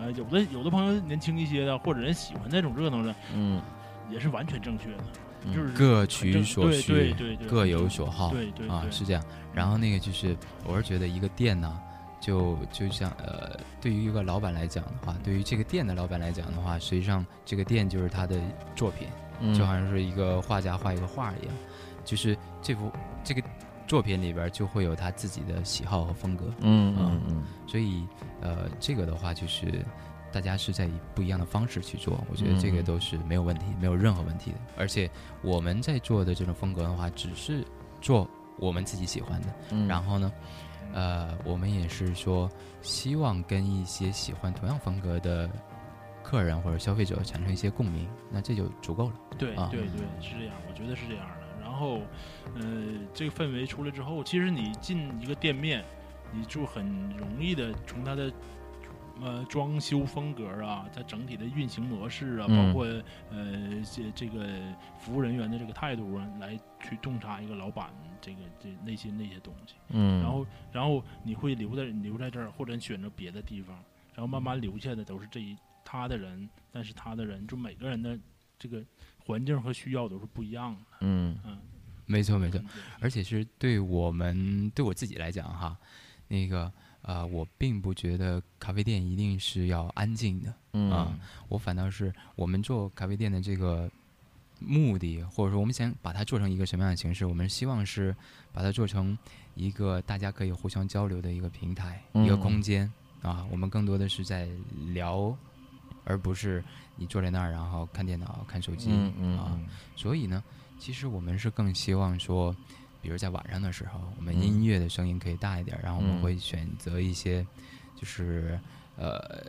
[0.00, 3.60] 呃，有的有的朋友年轻一些的，或者人喜欢那种热闹的，嗯，
[4.10, 5.04] 也是完全正确的。
[5.54, 9.22] 就是各取所需，对对对，各有所好，对对啊，是这样。
[9.54, 11.80] 然后那个就是，我是觉得一个店呢，
[12.20, 18.40] 就就像呃，对于一个老板来讲的话，对于这个店的老板来讲的话，实际上这个店就是他的
[18.76, 21.54] 作品，就好像是一个画家画一个画一样，
[22.04, 22.92] 就是这幅
[23.24, 23.42] 这个
[23.86, 28.04] 作品里边就会有他自己的喜好和风格，嗯嗯嗯，所以
[28.40, 29.84] 呃，这个的话就是。
[30.30, 34.58] 大家是在以不一样的方式去做，我觉得这个都是没有问题，没有任何问题的。
[34.76, 35.10] 而且
[35.42, 37.64] 我们在做的这种风格的话，只是
[38.00, 39.48] 做我们自己喜欢的。
[39.70, 40.32] 嗯然后呢，
[40.92, 42.50] 呃，我们也是说
[42.82, 45.48] 希望跟一些喜欢同样风格的
[46.22, 49.14] 客人或者消费者产生一些共鸣，那这就足够了。
[49.38, 51.62] 对对对，是这样，我觉得是这样的。
[51.62, 52.00] 然后，
[52.54, 52.62] 呃，
[53.14, 55.82] 这个氛围出来之后，其实你进一个店面，
[56.32, 56.84] 你就很
[57.16, 58.30] 容易的从它的。
[59.20, 62.86] 呃，装修风格啊，它整体的运行模式啊，包括
[63.30, 64.46] 呃这这个
[64.98, 69.74] 服务人员的这个态度啊，来去洞察一个老板这个这内心那些东西。
[69.88, 73.76] 嗯，然后然后你会留在留在这儿，或者选择别的地方，
[74.14, 78.18] 然后慢慢留下的都是这一他的人，但是他的人就每个人的
[78.58, 78.84] 这个
[79.18, 80.80] 环境和需要都是不一样的。
[81.00, 81.58] 嗯嗯，
[82.06, 82.60] 没错没错，
[83.00, 85.76] 而且是对我们对我自己来讲哈，
[86.28, 86.72] 那个。
[87.08, 91.18] 呃，我并不觉得咖啡店一定是要安静的嗯啊，
[91.48, 93.90] 我反倒是我们做咖啡店的这个
[94.58, 98.14] 目的，或者说我们想把它做成一个什么样的形式，我们希望是
[98.52, 99.16] 把它做成
[99.54, 102.92] 一个大家可以互相交流的一个平台，一个嗯空间
[103.22, 103.46] 啊。
[103.50, 104.46] 我们更多的是在
[104.92, 105.34] 聊，
[106.04, 106.62] 而不是
[106.94, 109.58] 你坐在那儿然后看电脑、看手机、嗯嗯啊。
[109.96, 110.44] 所以呢，
[110.78, 112.54] 其实我们是更希望说，
[113.00, 114.42] 比如在晚上的时候，我们嗯。
[114.42, 116.22] 音乐的声音可以大一点，然后我们嗯。
[116.22, 117.46] 会选择一些
[117.96, 118.58] 就是
[118.96, 119.44] 呃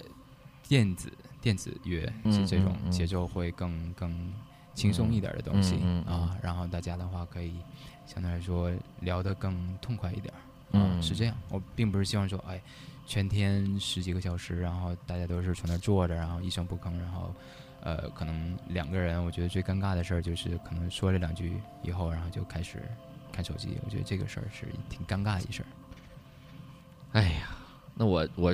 [0.68, 4.34] 电子电子乐嗯是这种节奏会更更
[4.76, 7.56] 轻松一点的东西、嗯然后大家的话可以
[8.06, 10.34] 相对来说聊得更痛快一点
[10.72, 11.36] 嗯是这样。
[11.50, 12.62] 我并不是希望说，哎，
[13.06, 17.34] 全天十几个小时，然后大家都是从那儿坐着，然后一声不吭，然后
[17.82, 22.84] 呃，可能两个人，我觉得最尴尬的事儿就是可能说了两句以后，然后就开始
[23.40, 25.66] 看手机，我觉得这个事儿是挺尴尬的一事儿。
[27.14, 27.56] 哎呀，
[27.96, 28.54] 那我我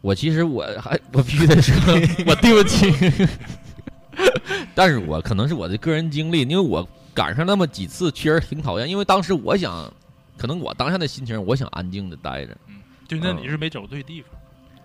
[0.00, 1.74] 我其实我还我必须得说，
[2.26, 2.90] 我对不起，
[4.74, 8.88] 但是我可能是我的个人经历，因为我赶上那么几次，确实挺讨厌。
[8.88, 9.92] 因为当时我想，
[10.38, 12.56] 可能我当下的心情，我想安静的待着。
[13.06, 14.30] 就那你是没走对地方，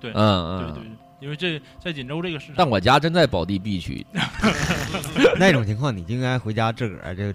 [0.01, 4.05] 对，嗯嗯对对对，因为这在锦州这个市场，但我家真在宝地 B 区，
[5.39, 7.31] 那种情况，你就应该回家自个儿就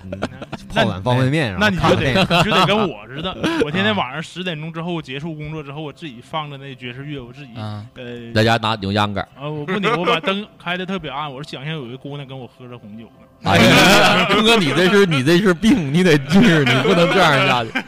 [0.74, 9.20] 泡碗方便面，那你就得就得跟我似的， 我天天晚上十点钟之后结束工作之后，我自己放着那爵士乐，我自己啊呃在家拿扭秧歌。
[9.38, 13.50] 啊，我不牛，我把灯开的特别暗，我是想象有一个姑娘跟我喝着红酒呢。
[13.50, 17.70] 哎呀，钟哥，你这是你这是病，你得治，你不能这样下去。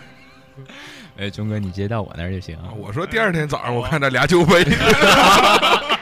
[1.18, 2.56] 哎，钟哥，你接到我那儿就行。
[2.76, 4.64] 我说第二天早上我看着俩酒杯，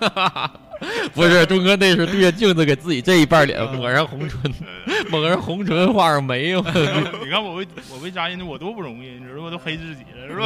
[1.14, 4.40] 不是，钟哥那是对着镜子给自己这一半脸抹上红唇，
[5.10, 6.62] 抹上红唇画上眉毛。
[6.62, 9.50] 你看我为我为扎音我多不容易，你知道吗？
[9.50, 10.36] 都黑自己了是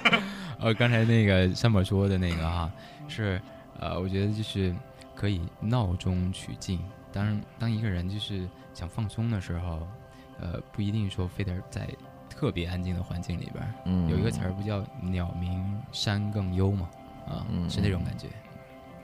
[0.00, 0.20] 吧？
[0.60, 2.70] 呃，刚才那个三宝说的那个哈，
[3.08, 3.40] 是
[3.78, 4.74] 呃，我觉得就是
[5.14, 6.78] 可以闹中取静。
[7.12, 9.86] 当然，当一个人就是想放松的时候，
[10.40, 11.86] 呃，不一定说非得在
[12.30, 13.74] 特别安静的环境里边。
[13.84, 16.88] 嗯有一个词儿不叫“鸟鸣山更幽”嘛？
[17.26, 18.28] 啊，嗯是那种感觉。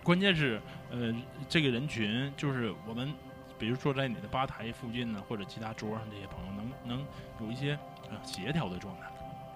[0.08, 0.58] 关键是
[0.90, 1.14] 呃，
[1.50, 3.12] 这个人群就是我们，
[3.58, 7.06] 比如说在你的吧台附近呢，或者其他桌上这些朋友，能能
[7.46, 9.02] 有一些呃协调的状态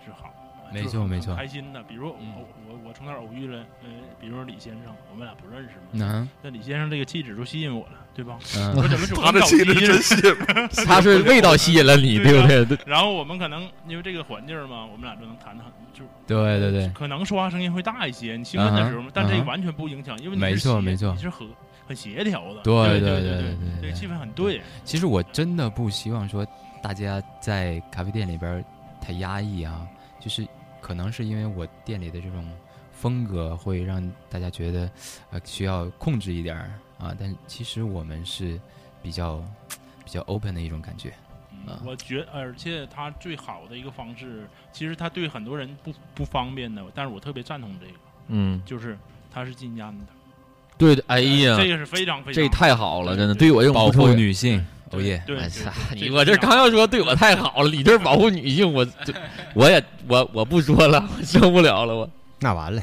[0.04, 0.30] 是好。
[0.74, 1.82] 呃没错没错开心的。
[1.84, 3.88] 比如我我我从那儿偶遇了呃，
[4.20, 8.38] 比如说李先生，我们俩不认识嘛，嗯那李先生这个气质就吸引我了，对吧？
[8.56, 12.78] 嗯我怎么 他的气质真吸引我 他是味道吸引了你，对不对？
[12.86, 21.46] 然后我们可能因为这个环境嘛，我们俩就能谈的很就对对对可能说话声音会大一些，你兴奋的时候但这完全不影响，因为你没错没错你是和
[21.86, 24.60] 很协调的，对对对对对对对，对气氛很对。
[24.84, 26.46] 其实我真的不希望说
[26.82, 28.64] 大家在咖啡店里边儿
[29.00, 29.86] 太压抑啊，
[30.20, 30.46] 就是
[30.82, 32.44] 可能是因为我店里的这种
[32.92, 34.90] 风格会让大家觉得
[35.30, 38.60] 呃需要控制一点儿啊，但其实我们是
[39.02, 39.42] 比较
[40.04, 41.10] 比较 open 的一种感觉。
[41.66, 41.80] 啊。
[41.86, 47.92] 我觉，而且他最好的一个方式，其实他对很多人不不方便的，但是我特别赞同这个，
[48.28, 48.98] 嗯，就是
[49.32, 50.04] 他是禁烟的，
[50.76, 55.22] 对的，哎呀，这个是非常非常这太好了，真的，对我这种保不抽烟护女性，哦耶！
[55.26, 59.12] 对哎呀， 你我这刚要说对我太好了，你这保护女性，我这
[59.54, 62.10] 我也我我不说了，我受不了了，我。
[62.40, 62.82] 那完了，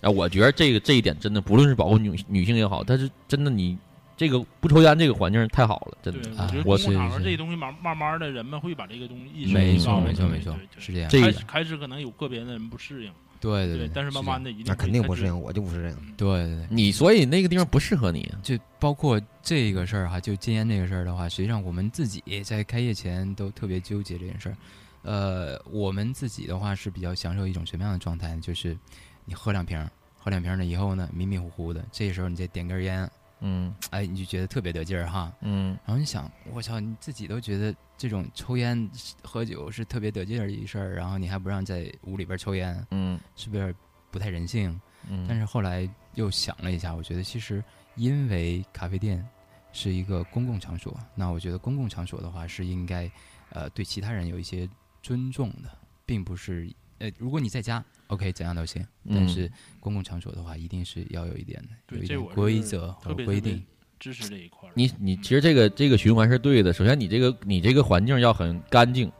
[0.00, 3.76] 啊，我觉得这个这一点真的，不论是保护女女性也好，但是真的你
[4.16, 6.30] 这个不抽烟这个环境太好了，真，的。
[6.40, 16.14] 啊我觉得我公共场合是这些东西慢慢慢的，人们会把这个东西意识没错没错没错是这样这开始开始可能有个别的人不适应，对对对，但是慢慢的一定那肯定不适是应，我就不适应。
[16.16, 24.56] 对对对，你所以那个地方不适合你，就包括这个事儿哈，就戒烟这个事儿的话，实际上我们自己在开业前都特别纠结这件事儿。
[25.02, 28.40] 呃，我们自己的话是比较享受一种什么样的状态呢？
[28.40, 28.76] 就是
[29.24, 33.08] 你喝两瓶儿，喝两瓶儿呢以后呢，迷迷糊糊的，这时候你再点根烟，
[33.40, 35.32] 嗯哎，你就觉得特别得劲儿哈。
[35.40, 38.88] 嗯然后你想，我操，你自己都觉得这种抽烟、
[39.22, 43.74] 喝酒是特别得劲儿的一事儿，然后你还不让在屋里边抽烟，嗯是不是
[44.10, 44.80] 不太人性？
[45.08, 47.62] 嗯，但是后来又想了一下，我觉得其实
[47.94, 49.24] 因为咖啡店
[49.72, 53.10] 是一个公共场所，那我觉得公共场所的话是应该
[53.50, 54.68] 呃对其他人有一些
[55.02, 55.70] 尊重的，
[56.04, 56.68] 并不是
[56.98, 63.62] 呃如果你在家 OK 怎样都行，但嗯是公共场所的话一定是要有一点的有一点规则和规定。
[63.98, 64.68] 支持这一块。
[64.74, 66.70] 你你其实这个这个循环是对的。
[66.70, 69.10] 首先，你这个你这个环境要很干净，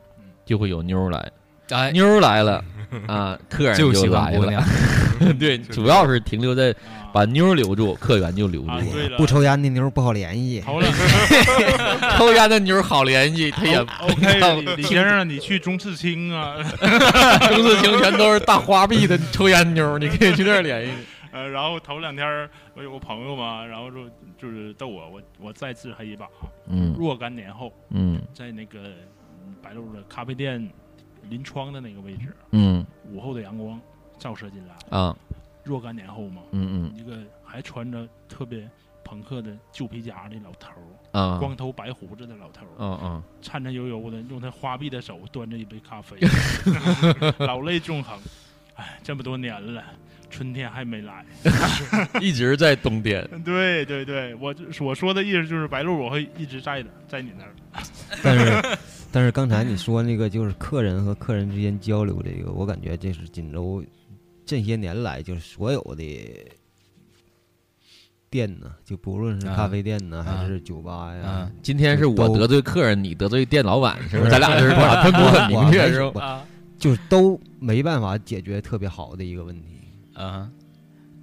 [0.45, 1.31] 就会有妞儿来。
[1.69, 2.63] 哎，妞儿来了，
[3.07, 4.63] 啊，客人就来了。
[5.39, 6.73] 对， 主要是停留在
[7.13, 10.63] 把妞留住，客源就留住啊，了，不抽烟的妞不好联系。
[12.17, 16.55] 抽烟的妞好联系，他也 OK，李李先生，你去中次清啊，
[17.49, 20.91] 中次清全都是大花臂的抽烟妞，你可以去那儿联系。
[21.31, 26.25] 呃，然后头两天我有个朋友嘛，然后就就是逗我，我我再自黑一把，
[26.67, 28.79] 嗯若干年后，嗯在那个
[29.45, 30.67] 嗯白鹿的咖啡店
[31.29, 33.79] 临窗的那个位置，嗯午后的阳光
[34.17, 35.15] 照射进来，啊
[35.67, 38.69] 若干年后嘛，嗯嗯一个还穿着特别
[39.03, 46.17] 朋克的旧皮夹的老头儿，嗯啊光头白胡子的老头儿，嗯嗯，颤颤悠悠的用他花臂的手端着一杯咖啡，
[47.45, 48.17] 老泪纵横。
[48.75, 49.83] 哎，这么多年了，
[50.29, 51.25] 春天还没来。
[52.21, 53.27] 一直在冬天。
[53.43, 57.55] 对对对，我就我说的意思就是白鹿，我会一直在的，在你那儿。
[58.21, 58.77] 但是，
[59.11, 63.83] 但是刚才你说那个就是客人和客人之间交流这个，我感觉这是锦州
[64.47, 66.03] 这些年来就是所有的
[68.29, 74.31] 店呢，就不论是咖啡店呢、啊还是酒吧呀，啊今天是我得罪客人，你得罪店老板，是不是？
[74.31, 76.45] 咱俩就是把分工很明确，是吧？
[76.79, 79.79] 就是都没办法解决特别好的一个问题。
[80.13, 80.49] 啊，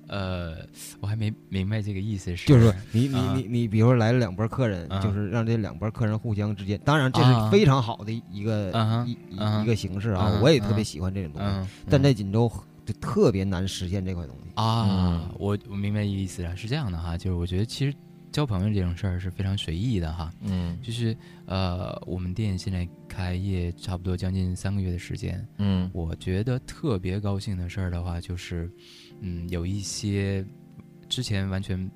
[0.09, 0.57] 呃，
[1.01, 3.35] 我还没明白这个意思是，就是说你你啊。
[3.37, 5.01] 你你，比如说来了两波客人，啊。
[5.01, 7.45] 就是让这两波客人互相之间，当然这啊。
[7.45, 9.17] 是非常好的一个啊一
[9.63, 10.73] 一个形式啊啊，我也特啊。
[10.75, 12.51] 别喜欢这种东西，嗯，但在锦州
[12.85, 14.53] 就特别难实现这块东西。
[14.55, 17.97] 啊嗯，我我明白意思了，是这样的哈，就是我觉得其实
[18.31, 20.79] 交朋友这种事儿是非常随意的哈，嗯。
[20.83, 21.17] 就是
[21.47, 25.91] 呃，我们店现在开业差不多将近三个月的时间，嗯。
[25.93, 28.71] 我觉得特别高兴的事儿的话，就是
[29.21, 30.45] 嗯，有一些
[31.09, 31.91] 之前完全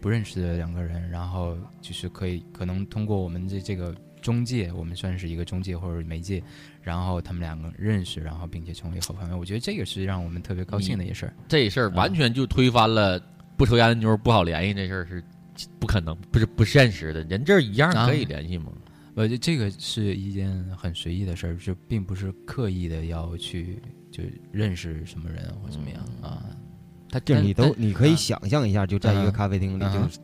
[0.00, 6.42] 不认识的两个人，然后就是可以可能通过我们这这个中介，我们算是一个中介或者媒介，
[6.82, 11.34] 然后他们两个认识，然后并且成为好朋友，我觉得这个是让我们特别高兴的一事儿。
[11.48, 13.20] 这事儿完全就推翻了
[13.56, 15.22] 不抽烟的妞儿不好联系这事儿是
[15.78, 17.22] 不可能，不是不现实的。
[17.24, 18.72] 人这儿一样可以联系吗？
[19.14, 26.44] 呃，这个是一件很随意的事儿，就并不是刻意的要去就认识什么人或怎么样啊。
[27.10, 30.20] 他就是你都你可以啊想象一下，就在一个嗯咖啡厅里，嗯就是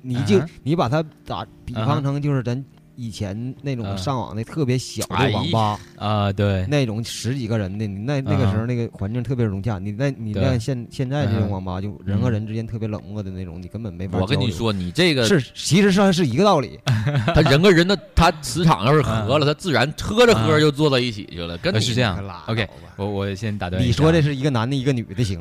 [0.00, 2.64] 你就你把它打比方成就是咱
[3.00, 9.78] 以前那种嗯上网的特别小哎的网吧，啊，对，那种十几个人的，你那那个时候那个环境特别融洽。
[9.78, 14.18] 你那你对那现现在这嗯种网吧，就人和人之间特别冷漠的那种，你根本没法。
[14.18, 16.76] 我跟你，说，你这个是其实上是一个道理。
[17.32, 23.80] 他人跟人的他磁场要是合了， 他自然喝着喝着就坐到一起去了，跟是这样 OK，我我先打断。
[23.80, 25.40] 你说的是一个男的，一个女的行？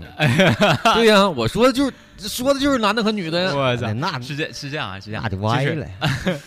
[0.93, 3.51] 对呀，我说的就是说的就是男的和女的呀。
[3.55, 5.87] 我操，那是这是这样啊，是这样，那就歪是了。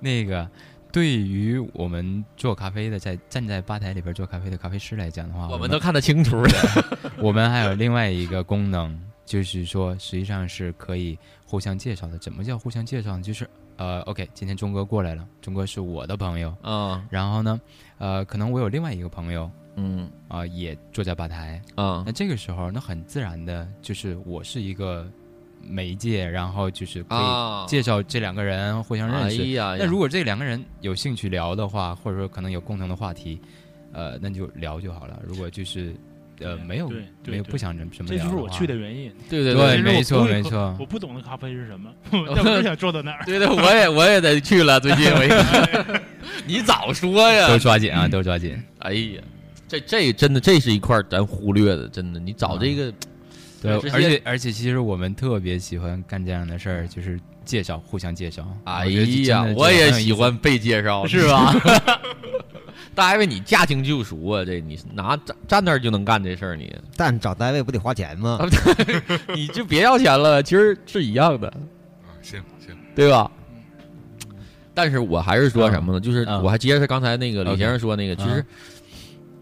[0.00, 0.48] 那个，
[0.92, 7.10] 对于我们做咖啡的，在站在吧台里边做咖啡的咖啡师来讲的话，我们都看得清楚的。
[7.18, 12.18] 我们还有另外一个功能，就是说实际上是可以互相介绍的。
[12.18, 13.22] 怎么叫互相介绍呢？
[13.22, 17.60] 就是呃，OK，今天钟哥过来了，钟哥是我的朋友，啊然后呢，
[17.98, 25.10] 呃，可能我有另外一个朋友嗯啊、也坐在吧台，啊那这个时候，那很自然的就是我是一个
[25.62, 29.42] 媒介，然后就是可啊以介绍这两个人互相认识。
[29.78, 33.40] 那如果这两个人有兴趣聊的话，或者说可能有共同的话题，
[33.92, 35.20] 呃，那就聊就好了。
[35.26, 35.94] 如果就是
[36.40, 36.90] 呃没有
[37.26, 39.12] 没有不想什么什么这就是我去的原因。
[39.28, 43.22] 对对对没错没错我不懂的咖啡是什么，但我就想坐到那儿。
[43.26, 46.02] 对对，我也我也得去了，最近我一看，
[46.46, 47.46] 你早说呀！
[47.48, 48.60] 都抓紧啊，都抓紧。
[48.78, 49.22] 哎呀，
[49.68, 52.92] 这这真的这是一块咱忽略的，真的，你找这个
[53.60, 58.46] 对，而且而且其实我们特别喜欢干这样的事儿，就是介绍，互相介绍。
[58.64, 61.54] 哎呀，我也喜欢被介绍， 是吧？
[62.94, 68.38] 大卫，你驾轻就熟啊，这你拿站站那儿就能干这事儿，你但找单位不得花钱吗？
[69.34, 71.60] 你就别要钱了，其实是一样的，啊
[72.22, 73.30] 行行，对吧？
[74.74, 76.00] 但是我还是说什么呢？
[76.00, 78.46] 就是嗯我还接着刚才那个李先生说那个，其实嗯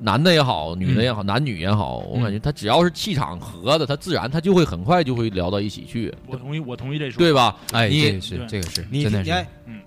[0.00, 7.18] 男的也好，女的也好，男女也好，我感觉他只要是气场合的，他自然他就会很快就会聊到一起去，我同意，我同意这说。
[7.18, 7.56] 对吧？
[7.72, 9.30] 哎，你这个是这个是你真的是。
[9.30, 9.80] 哎，嗯，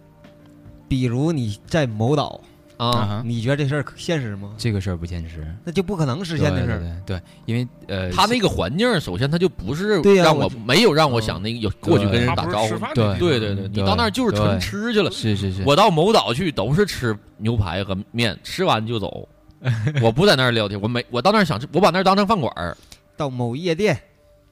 [0.87, 2.41] 比如你在某岛，
[2.77, 3.23] 啊。
[3.25, 4.53] 你觉得这事儿现实吗？
[4.57, 6.79] 这个事儿不现实，那就不可能实现的事儿。
[6.79, 12.75] 对对对，因为呃，他那个环境，首先他就不是让我没有让我想那个有过去跟人打招呼。
[12.93, 13.17] 对。
[13.17, 15.09] 对对，你到那儿就是纯吃去了。
[15.09, 19.27] 是是是，我到某岛去都是吃牛排和面，吃完就走，
[20.01, 22.75] 我不在那儿聊天，我没我到那儿想吃，我把那儿当成饭馆儿，
[23.15, 23.99] 到某夜店，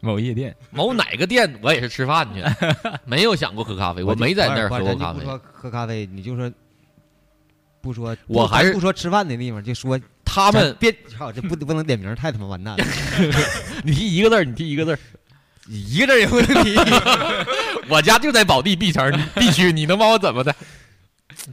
[0.01, 2.43] 某夜店某哪个店我也是吃饭去，
[3.05, 5.19] 没有想过喝咖啡，我没在那儿喝过咖啡。
[5.19, 6.51] 不说喝咖啡，你就说
[7.81, 12.85] 不说，我还是不说吃饭的地方，就说他们别操，这不不能点名，太他妈完蛋了。
[13.83, 14.99] 你提一个字儿，你提一个字儿，
[15.67, 16.75] 一个字儿也不能提。
[17.89, 20.55] 我家就在宝地 B 城 B 区，你能把我怎么的？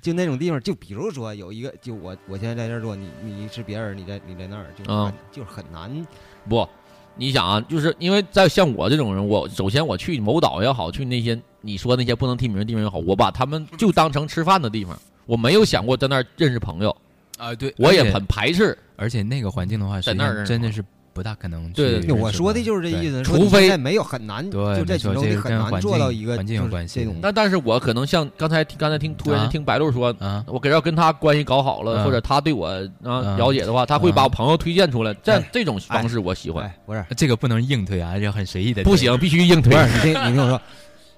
[0.02, 6.06] 就那种地方，就比如说有一个，就我我现在在这儿做，你你是别人，你在你在那儿，就嗯就是很难。
[6.48, 6.68] 不，
[7.16, 16.96] 你想啊，就是因为在像我这种人，我首先我去某岛也好，去那些你说那些不能提名的地方也好，我把他们就当成吃饭的地方，我没有想过在那儿认识朋友，
[17.38, 18.76] 啊，对，我也很排斥。
[18.98, 20.82] 而且那个环境的话，在那儿真的是
[21.16, 36.66] 不大可能去对对对我说的就是这意思，除非没有很难，对就在没错这锦州你很难做到一个环境有关系的这种但但是我可能像刚才刚才听突然听白鹿说，啊，我给要跟他关系搞好了，嗯或者他对我啊嗯了解的话，他会把我朋友推荐出来，这哎这种方式我喜欢。
[36.66, 38.82] 哎，不是这个不能硬推啊，要很随意的。
[38.82, 40.60] 不，行，必须硬推不是，你听你听我说，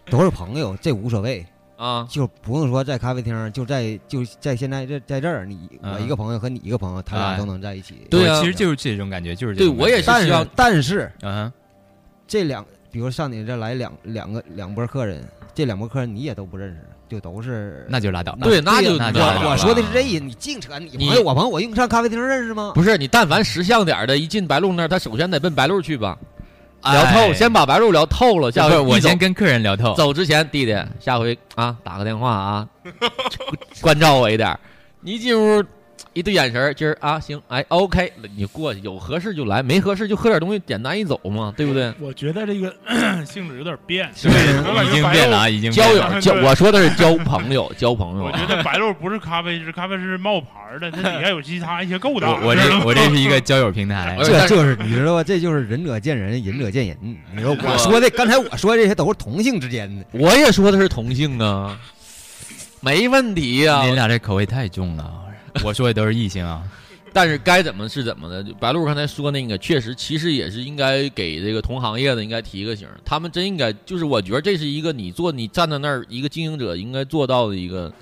[0.08, 1.44] 都是朋友，这无所谓，
[1.78, 2.04] 啊！
[2.10, 7.38] 就不用说在咖啡厅，就在就在现在这在这儿，你我嗯一个朋友和你一个朋友，他俩哎。
[7.38, 8.06] 都能在一起。
[8.10, 8.40] 对啊。
[8.40, 9.84] 其实就是这种感觉，就是这对种感觉。
[9.84, 11.52] 我也是但希望是但是啊，
[12.26, 15.22] 这两，比如上你这来两两个两波客人，
[15.54, 18.36] 这两波客人你也都不认识，就都是那就拉倒。
[18.42, 22.72] 对，那就我我说的是这意思，你净扯你你朋友我朋友，我用上咖啡厅认识吗？
[22.74, 26.26] 不是你，但凡识相点的，一进白鹿那儿，他首先得奔白鹿去吧，哎
[26.84, 29.94] 聊透，先把白鹿聊透了，下回我先跟客人聊透。
[29.94, 32.68] 走之前，弟弟，下回啊打个电话啊，
[33.82, 34.58] 关照我一点儿。
[35.00, 35.62] 你一进屋
[36.18, 41.94] 一对眼神儿，今儿啊行，哎 OK，你过去有合适就来，没合适就喝点东西，简单一走嘛，对不对？
[42.00, 42.74] 我觉得这个
[43.24, 48.32] 性质有点变，是已经变了啊，已经交变了友交，我说的是交朋友， 交朋友我。
[48.32, 50.48] 觉得白鹿不是咖啡师，咖啡师冒牌
[50.80, 52.32] 的，它底下有其他一些勾当。
[52.42, 55.22] 我我这我这是一个交友平台 这就是你知道吧？
[55.22, 56.96] 这就是仁者见仁，仁者见仁。
[57.32, 60.04] 你说我说的，刚才我说的这些都是同性之间的。
[60.10, 61.78] 我也说的是同性啊，
[62.80, 65.26] 没问题呀、你俩这口味太重了。
[65.64, 66.62] 我说的都是异性啊，
[67.12, 68.44] 但是该怎么是怎么的。
[68.60, 77.92] 白鹿刚才说那个，确实，其实也是应该给这个同行业的应该提个醒，他们真应该，就是我觉得这是一个你做你站在那儿一个经营者应该做到的一个，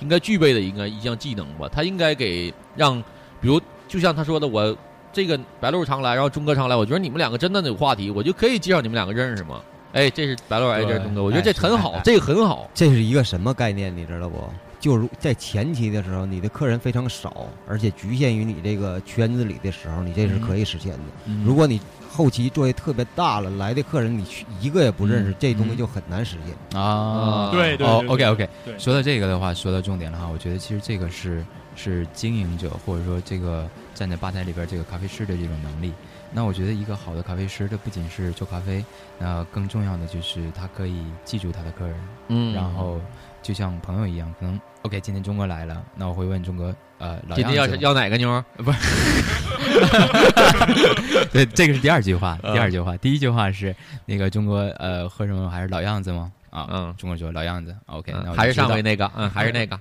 [0.00, 1.68] 应该具备的应该一项技能吧。
[1.70, 3.00] 他应该给让，
[3.40, 4.76] 比如就像他说的，我
[5.12, 9.60] 这个白鹿常来，然后钟哥常来，我觉得你们两个真的有话题，我就可以介绍你们两个认识嘛。
[9.92, 12.66] 哎，这是白鹿，哎，这是钟哥，我觉得这很好，这个很好。
[12.72, 13.94] 这是一个什么概念？
[13.94, 14.38] 你知道不？
[14.82, 20.98] 就是在前期的时候，你的客人非常少，而且局限于你这个圈子里的时候，你这是可以实现的。
[21.26, 21.80] 嗯如果你
[22.10, 26.80] 后期做的特别大了，来的客人你去一个也不认识，嗯这东西就很难实现。
[26.80, 35.92] 啊，对对对哦，OK OK，对说到这个的话，说到重点了哈，我觉得其实这个是是经营者或者说这个站在吧台里边这个咖啡师的这种能力。
[36.34, 38.84] 那我觉得一个好的咖啡师，他不仅是做咖啡，
[39.18, 41.96] 那更重要的就是他可以记住他的客人，
[42.28, 42.98] 嗯，然后
[43.42, 48.78] 就像朋友一样，可能 OK，今天钟哥来了，那我会问钟哥，呃，老今天要样子是要哪个妞不是？
[51.32, 53.74] 对，这个是第二句话，嗯第二句话，第一句话是
[54.04, 56.30] 那个钟哥，呃，喝什么还是老样子吗？
[56.50, 59.78] 啊，嗯钟哥说老样子，OK，那我还是上回那个，嗯，还是那个。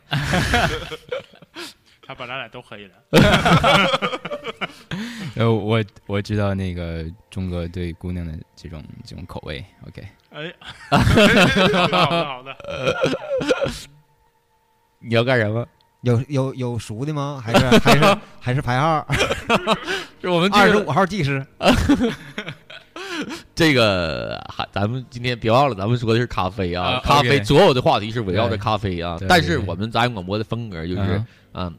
[2.07, 2.93] 他把咱俩都黑了。
[5.35, 10.53] 呃，我我知道那个钟哥对姑娘的这种这种口味，OK，哎，
[10.89, 11.03] 好的
[11.87, 12.55] 好的好的，
[15.01, 15.65] 你要干什么？
[16.01, 17.41] 有有有熟的吗？
[17.45, 19.05] 还是还是 还是排号？
[20.19, 21.45] 是 我们二十五号技师。
[23.53, 29.17] 这个还咱们今天别忘了，咱们说的是咖啡啊，啊咖啡所有的话题是围绕着咖啡啊。
[29.27, 31.01] 但是我们杂音广播的风格就是
[31.53, 31.75] 嗯，嗯，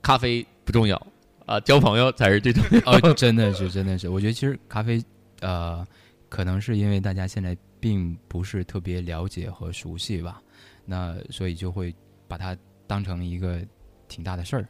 [0.00, 0.96] 咖啡不重要
[1.44, 2.92] 啊，交朋友才是最重要。
[2.92, 5.02] 哦，真的是真的是，我觉得其实咖啡，
[5.40, 5.84] 呃，
[6.30, 10.40] 可能是因为大家现在并不是特别了解和熟悉吧，
[10.86, 11.94] 那所以就会
[12.28, 12.56] 把它
[12.86, 13.60] 当成一个
[14.08, 14.68] 挺大的事儿。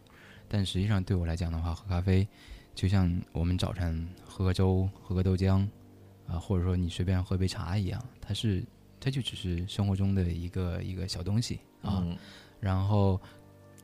[0.49, 2.27] 但实际上对我来讲的话，喝咖啡
[2.75, 5.67] 就像我们早晨喝个粥、喝个豆浆，
[6.27, 8.65] 啊、或者说你随便喝杯茶一样，它是
[9.01, 12.03] 它就只是生活中的一个一个小东西啊。
[12.05, 12.17] 嗯
[12.59, 13.21] 然后，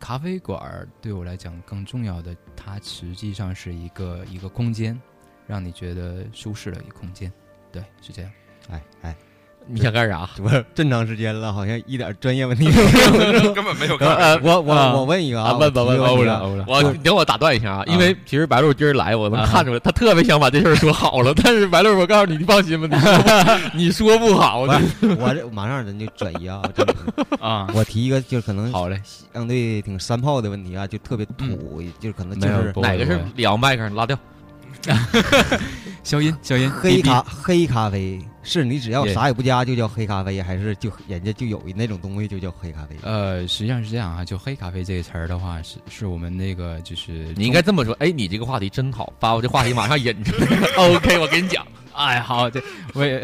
[0.00, 4.98] 咖啡馆儿对我来讲更重要的，它实际上是一个一个空间，
[5.46, 7.30] 让你觉得舒适的一个空间。
[7.70, 8.32] 对，是这样。
[8.70, 9.16] 哎哎，
[9.66, 10.28] 你想干啥？
[10.36, 12.70] 不是这么长时间了，好像一点专业问题
[13.54, 14.38] 根本没有呃。
[14.42, 22.98] 我我啊我问一个啊，我问吧问吧，我你等我打断一下啊，因为其实白鹿今儿来，我能啊看出来，他特别想把这事儿说好了，但是白鹿，我告诉你，你放心吧，
[23.74, 26.62] 你说不 你说不好，我这马上咱就转移啊，
[27.40, 29.00] 啊，我提一个就是可能好嘞，
[29.32, 34.18] 相对挺山炮的问题啊，就特别土，就是可能就是哪个是里昂麦克拉掉？
[36.02, 42.96] 消音消音，黑咖黑咖啡是你只要啥也不加就叫黑咖啡，还是就人家就有那种东西就叫黑咖啡？
[43.02, 50.46] 呃，实际上是这样啊，就黑咖啡这个词儿的话，是是我们那个就是你应该这么说，哎，你这个话题真好，把我这话题马上引出来。
[50.76, 52.60] OK，我跟你讲， 哎，好，这
[52.94, 53.20] 我也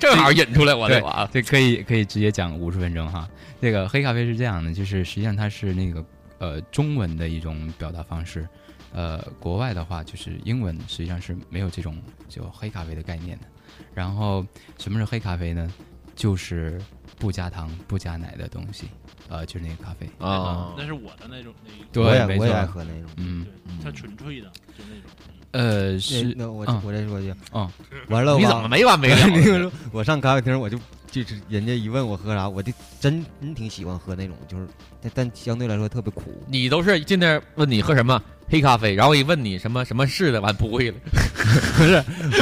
[0.00, 1.28] 正好引出来我对这话。
[1.32, 3.28] 这可以可以直接讲五十分钟哈。
[3.60, 6.04] 这个黑咖啡是这样的，就是实际上它是那个
[6.38, 8.48] 呃中文的一种表达方式，
[8.92, 13.46] 呃，国外的话就是英文实际上是没有这种就黑咖啡的概念的。
[13.94, 14.44] 然后
[14.78, 15.72] 什么是黑咖啡呢？
[16.16, 16.80] 就是
[17.18, 18.88] 不加糖、不加奶的东西，
[19.28, 20.06] 呃，就是那个咖啡。
[20.18, 21.52] 啊那是我的那种
[21.92, 23.10] 那我也我也爱喝那种。
[23.16, 23.46] 嗯，
[23.84, 25.10] 它纯粹的，就那种。
[25.52, 27.68] 呃，是那我嗯我再说一句，嗯，
[28.08, 30.76] 完了，你怎么没完没了 那个我上咖啡厅，我就
[31.12, 34.66] 就是人家一问我喝啥，我就真真挺喜欢喝那种，就是
[35.00, 36.22] 但但相对来说特别苦。
[36.48, 40.96] 你都是进那儿问你喝什么黑咖啡，然后一问你什么什么是的，完不会了。
[41.78, 41.92] 不是，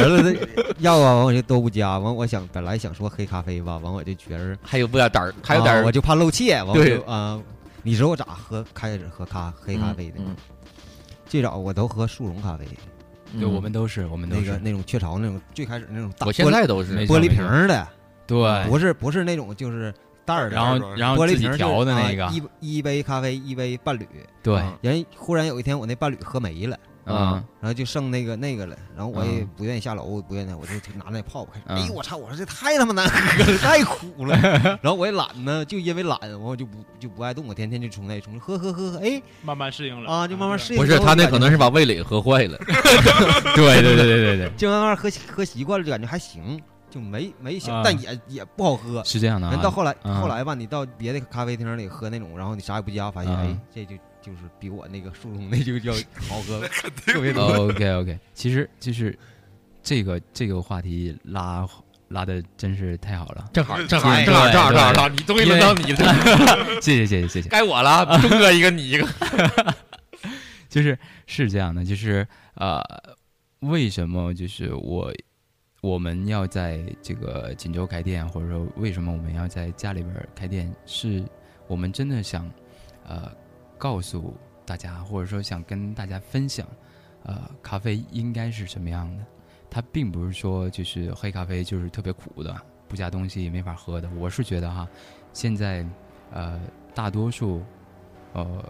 [0.01, 7.38] 完了这要啊，完我就都不加，完我想本来想说黑咖啡吧，完我就觉着还有不点胆儿，还有点儿啊我就怕漏怯，完我对就啊，
[7.82, 10.34] 你知道我咋喝开始喝咖黑咖啡的吗？
[11.33, 12.66] 最早我都喝速溶咖啡，
[13.41, 17.89] 对，我们都是，我们都是那个那种雀巢那种最开始那种大我现在都是玻璃瓶儿的，
[18.26, 18.68] 对。
[18.68, 19.91] 不是不是那种就是
[20.26, 24.07] 袋儿的，然后然后自己玻璃瓶儿调的那个啊一一杯咖啡一杯伴侣，
[24.43, 24.59] 对。
[24.59, 26.78] 啊人忽然有一天我那伴侣喝没了。
[27.05, 27.44] 啊。
[27.61, 31.59] 然后就剩那个那个了，然后我也嗯不愿意下楼，我不愿意，我就拿那泡开。
[31.59, 31.64] 始。
[31.68, 32.16] 嗯哎呦我操！
[32.16, 34.36] 我说这太他妈难喝了，太苦了。
[34.82, 40.11] 然后我也懒呢，就因为懒，完我就不就不爱动，我天天就冲那冲喝喝喝喝，哎，慢慢适应了。
[40.11, 40.80] 啊，就慢慢适应。
[40.80, 42.59] 不是他那可能是把味蕾喝坏了。
[43.55, 47.82] 对对对对对对，就慢慢喝喝习惯了，就感觉还行，就没没想，啊。
[47.84, 49.03] 但也也不好喝。
[49.05, 49.53] 是这样的啊。
[49.53, 50.20] 人到后来啊。
[50.20, 53.40] 后来吧，你到别的咖啡厅里喝那种，然后你啥也不加，发现啊。
[53.42, 55.93] 哎，这就就是比我那个速溶那就叫
[56.29, 56.61] 好喝
[57.05, 57.43] 特别多。
[57.68, 59.18] OK OK，其实就是
[59.83, 61.68] 这个这个话题拉
[62.09, 69.07] 拉的真是太好了，正好正好正好正好正好正好你终于轮到你了 谢谢谢谢谢谢，该我了，钟哥一个你一个。
[70.68, 72.83] 就是是这样的，就是呃，
[73.61, 75.12] 为什么就是我
[75.83, 81.23] 我们要在这个锦州开店，或者说为什么我们要在家里边开店，是
[81.66, 82.51] 我们真的想
[83.07, 83.31] 呃
[83.83, 84.33] 告诉
[84.64, 86.64] 大家，或者说想跟大家分享，
[87.24, 89.26] 呃，咖啡应该是什么样的。
[89.68, 92.57] 它并不是说就是黑咖啡就是特别苦的，
[92.87, 94.09] 不加东西没法喝的。
[94.11, 94.89] 我是觉得哈，
[95.33, 95.85] 现在
[96.30, 96.61] 呃
[96.95, 97.61] 大多数
[98.35, 98.64] 呃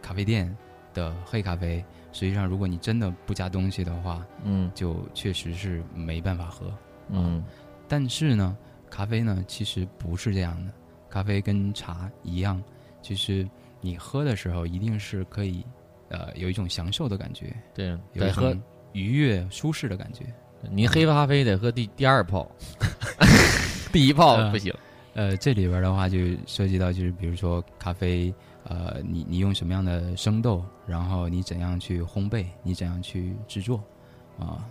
[0.00, 0.56] 咖啡店
[0.94, 6.72] 的黑咖啡，实际上如果你真的不加东西的话，嗯，就确实是没办法喝。
[7.08, 7.42] 嗯，
[7.88, 8.56] 但是呢，
[8.88, 10.72] 咖啡呢其实不是这样的，
[11.10, 12.62] 咖啡跟茶一样，
[13.00, 13.48] 就是
[13.82, 15.62] 你喝的时候一定是可以
[16.08, 18.62] 呃有一种享受的感觉，对，有一种
[18.92, 20.24] 愉悦舒适的感觉。
[20.70, 22.50] 你黑咖啡得喝第第二泡，
[23.92, 24.72] 第一泡不行。
[25.14, 28.32] 呃，这里边的话就涉及到就是比如说咖啡，
[28.64, 33.82] 呃，你你用什么样的生豆，然后你怎样去烘焙，你怎样去制作，
[34.38, 34.64] 啊，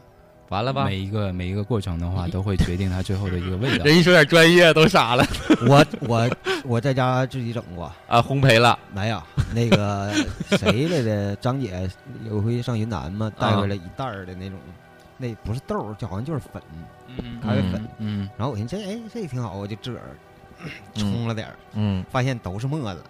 [0.52, 3.84] 完了吧每一个每一个过程的话，都会决定它最后的一个味道。
[3.88, 5.26] 人一说点专业都傻了。
[5.66, 6.30] 我我
[6.66, 9.24] 我在家自己整过啊，烘焙了没有？
[9.56, 10.14] 那个
[10.58, 11.36] 谁来的？
[11.38, 11.90] 张姐
[12.30, 14.60] 有回上云南嘛，带回来一袋儿的那种，
[15.18, 16.62] 那不是豆儿，就好像就是粉，
[17.18, 17.88] 嗯咖啡粉。
[18.00, 20.12] 嗯，然后我寻思这哎这挺好，我就自个儿
[20.96, 23.02] 冲了点儿，嗯，发现都是沫子。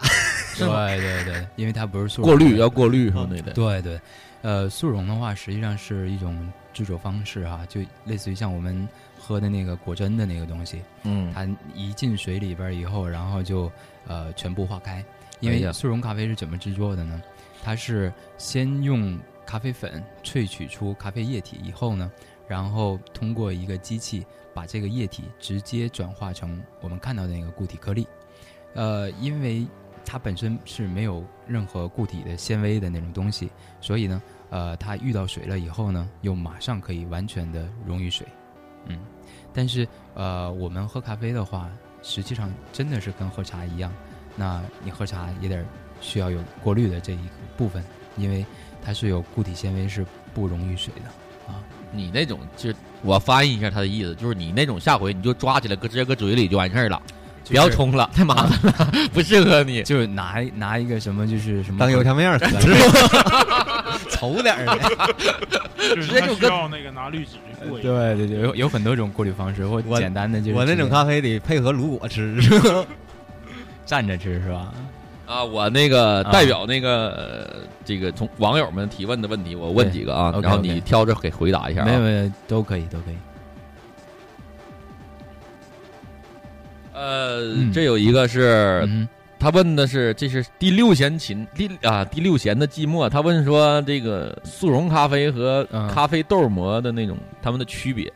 [0.60, 0.68] 对
[1.00, 4.00] 对对，因为它不是速溶过滤要过滤什么的得对对，
[4.44, 6.38] 呃，速溶的话实际上是一种
[6.74, 8.88] 制作方式哈、就类似于像我们
[9.20, 13.72] 喝的那个果珍的那个东西，嗯它一进水里边儿以后，然后就
[14.08, 15.04] 呃全部化开。
[15.40, 17.22] 因为速溶咖啡是怎么制作的呢？
[17.64, 22.12] 它是先用咖啡粉萃取出咖啡液体以后呢，
[22.48, 28.08] 然后通过一个机器把这个液体直接转化成我们看到的那个固体颗粒。
[28.76, 29.66] 呃，因为
[30.06, 33.50] 它本身是没有任何固体的纤维的那种东西，
[33.80, 38.28] 所以呢，呃，它遇到水了以后呢，又马上可以完全的溶于水。
[38.86, 38.99] 嗯，
[39.54, 41.70] 但是呃，我们喝咖啡的话，
[42.04, 43.91] 实际上真的是跟喝茶一样，
[44.36, 45.66] 那你喝茶也得
[45.99, 47.24] 需要有过滤的这一个
[47.58, 47.84] 部分，
[48.18, 48.45] 因为
[48.84, 51.60] 它是有固体纤维是不溶于水的啊。
[51.93, 57.02] 你那种就是我翻译一下他的意思，就是你那种下回你就抓起来搁直接搁嘴里就完事儿了，
[57.45, 59.84] 不要冲了， 太麻烦了， 不适合你。
[59.84, 62.39] 就是拿拿一个什么就是什么当油条面儿
[64.22, 64.76] 稠点儿的
[65.96, 67.80] 就是直接就跟要那个拿滤纸去过。
[67.80, 72.86] 对对对，有有很多种过滤方式，或我简单的就是我那种接咖啡得配合卤果吃，是吧？
[73.88, 74.72] 蘸着吃是吧？
[75.26, 81.86] 啊，我那个啊代表那个、呃这个从网友们提问的问题，我问几个啊，然后你挑着给回答一下啊。
[81.86, 83.16] 没有没有，都可以都可以。
[86.94, 89.08] 呃，嗯这有一个是嗯
[89.42, 93.10] 他问的是，这是第六弦琴第啊第六弦的寂寞。
[93.10, 98.14] 他问说，这个速溶咖啡和嗯咖啡豆磨的那种，它们的区别。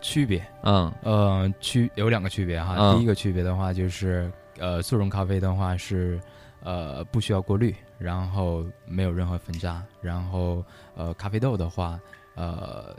[0.00, 2.76] 区别，嗯呃，区有两个区别哈。
[2.78, 6.18] 嗯第一个区别的话就是，呃，速溶咖啡的话是，
[6.62, 10.64] 呃，不需要过滤，然后没有任何粉渣，然后
[10.96, 12.00] 呃，咖啡豆的话，
[12.36, 12.96] 呃，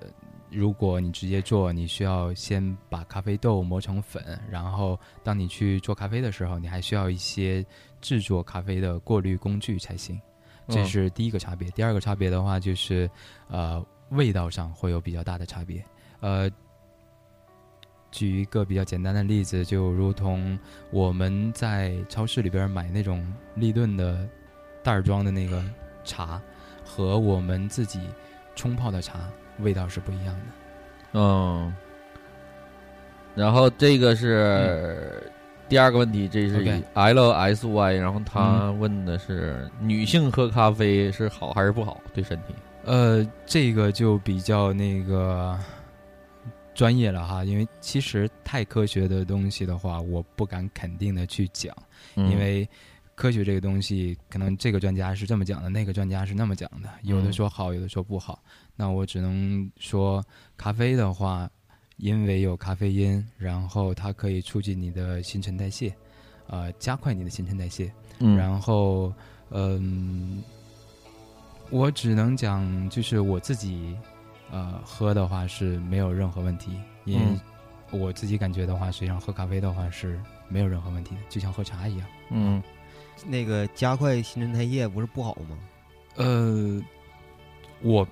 [0.52, 7.66] 如果你直接做，你需要先把咖啡豆磨成粉，然后当你去做咖啡的时候，你还需要一些
[8.02, 10.20] 制作咖啡的过滤工具才行。
[10.68, 11.70] 这嗯是第一个差别。
[11.72, 13.10] 第二个差别的话就是，
[13.48, 15.84] 呃，味道上会有比较大的差别。
[16.20, 16.50] 呃，
[18.12, 20.58] 举一个比较简单的例子，就如同
[20.92, 23.26] 我们在超市里边买那种
[23.56, 24.28] 立顿的
[24.84, 25.64] 袋儿装的那个
[26.04, 26.42] 茶，
[26.84, 28.02] 和我们自己
[28.56, 29.30] 冲泡的茶
[29.62, 30.42] 味道是不一样的。
[31.14, 31.74] 嗯，
[33.36, 35.24] 然后这个是
[35.68, 42.54] 第二个问题，这是 OK L S Y，然后他问的是女性喝咖啡是好还是不好对身体？
[42.86, 45.58] 呃，这个就比较那个
[46.74, 51.76] 专业了哈，因为其实太科学的东西的话，我不敢肯定的去讲，
[52.16, 52.68] 嗯因为
[53.20, 58.42] 科学这个东西，可能这个专家是这么讲的，那个专家是那么讲的，有的嗯说好，有的说不好。
[58.78, 60.24] 那我只能说，
[60.56, 61.50] 咖啡的话，
[61.98, 65.94] 因为有咖啡因，然后它可以促进你的新陈代谢，
[66.48, 67.92] 呃，加快你的新陈代谢。
[68.20, 69.14] 嗯然后，
[69.50, 70.42] 嗯，
[71.72, 73.98] 我只能讲，就是我自己，
[74.50, 76.72] 呃，喝的话是没有任何问题，
[77.04, 77.40] 因为嗯
[77.92, 80.18] 我自己感觉的话，实际上喝咖啡的话是
[80.48, 82.08] 没有任何问题的，就像喝茶一样。
[82.32, 82.64] 嗯，
[83.28, 85.58] 那个加快新陈代谢不是不好吗？
[86.16, 86.82] 呃，
[87.82, 88.08] 我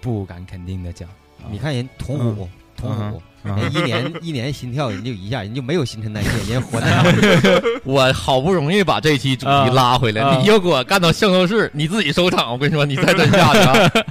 [0.00, 1.08] 不敢肯定的讲。
[1.50, 12.52] 你看人童虎，童虎，嗯人一年一年心跳人就一下，人就没有新陈代谢，人活的 我好不容易把这期主啊题拉回来，啊你又给我干到圣斗士，你自己收场。
[12.52, 14.04] 我跟你说，你再真下去啊！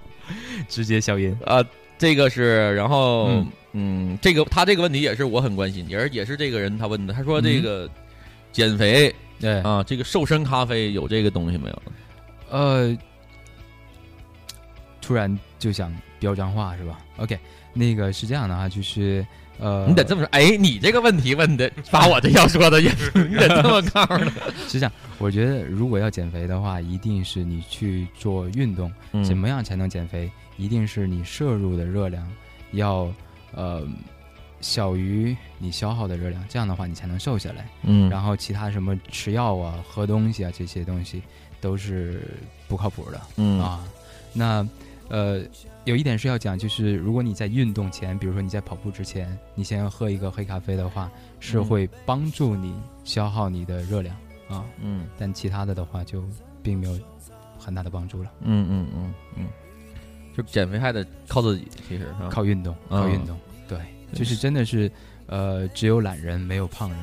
[0.68, 1.62] 直接消音啊，
[1.98, 7.88] 这个是，然后嗯嗯这个他这个问题也是我很关心，也是也是这个人他问的，他说这个
[8.50, 11.82] 减肥对啊，这个瘦身咖啡有这个东西没有？
[12.50, 12.96] 呃，
[15.00, 17.38] 突然就想飙脏话是吧？OK，
[17.72, 19.24] 那个是这样的啊，就是
[19.58, 24.32] 呃，你得这么说，哎，你这个问题问的，把我这要说的也是，你得这么告诉的。
[24.66, 28.92] 是这样，我觉得如果要减肥的话，一定是你去做运动。
[29.12, 30.30] 嗯怎么样才能减肥？
[30.56, 32.26] 一定是你摄入的热量
[32.72, 33.12] 要
[33.54, 33.86] 呃
[34.60, 37.68] 小于你消耗的热量，这样的话你才能瘦下来。
[37.84, 41.22] 嗯然后其他什么吃药啊、喝东西啊这些东西
[41.60, 42.22] 都是
[42.66, 43.20] 不靠谱的。
[43.36, 43.86] 嗯啊，
[44.32, 44.66] 那
[45.08, 45.42] 呃，
[45.84, 54.14] 有一点是要讲，就是如果你在运动前，比如说你在跑步之前，你先要喝一个黑咖啡的话，是嗯会帮助你消耗你的热量
[54.48, 54.64] 啊。
[54.82, 56.22] 嗯，但其他的的话就
[56.62, 56.98] 并没有
[57.58, 58.30] 很大的帮助了。
[58.42, 59.46] 嗯嗯嗯嗯，
[60.36, 63.78] 就减肥还得靠自己，其实靠运动，嗯靠运动，对，
[64.12, 64.90] 就是真的是，
[65.26, 66.98] 呃，只有懒人没有胖人。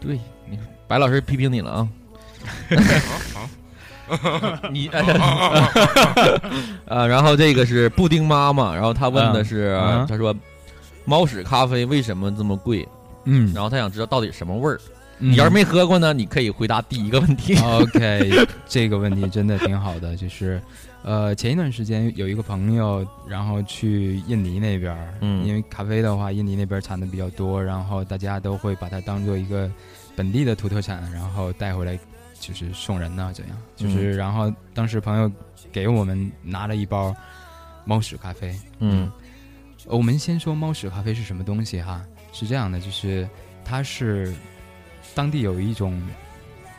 [0.00, 0.18] 对，
[0.48, 1.88] 你白老师批评你了啊。
[3.32, 3.48] 好，
[4.70, 4.88] 你
[6.86, 9.74] 呃，然后这个是布丁妈妈，然后她问的是，
[10.08, 10.34] 她说
[11.04, 12.86] 猫屎咖啡为什么这么贵？
[13.24, 14.78] 嗯然后她想知道到底什么味儿。
[15.20, 17.56] 嗯你要是没喝过呢，你可以回答第一个问题。
[17.56, 20.60] OK，这个问题真的挺好的，就是，
[21.04, 25.46] 呃，前一段时间有一个朋友，然后去印尼那边儿，嗯。
[25.46, 29.70] 因为咖啡的话，印尼那边产的比较多，然后大家都会把它当做一个
[30.16, 31.98] 本地的土特产，然后带回来
[32.40, 35.30] 就是送人呐、这样，就是，然后当时朋友
[35.70, 37.14] 给我们拿了一包
[37.84, 39.12] 猫屎咖啡，嗯。
[39.84, 42.02] 我们先说猫屎咖啡是什么东西哈，
[42.32, 43.28] 是这样的，就是
[43.62, 44.34] 它是
[45.14, 46.00] 当地有一种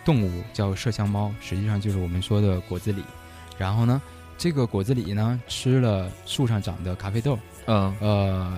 [0.03, 3.03] 动物叫麝香猫，实际上就是我们说的果子狸。
[3.57, 4.01] 然后呢，
[4.37, 7.95] 这个果子狸呢吃了树上长的咖啡豆，嗯。
[7.99, 8.57] 呃，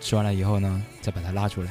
[0.00, 1.70] 吃完了以后呢，再把它拉出来，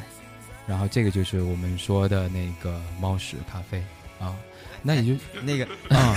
[0.65, 3.83] 然后这个就是我们说的那个猫屎咖啡
[4.19, 4.35] 啊。
[4.81, 5.65] 那也就 那个
[5.95, 6.15] 啊，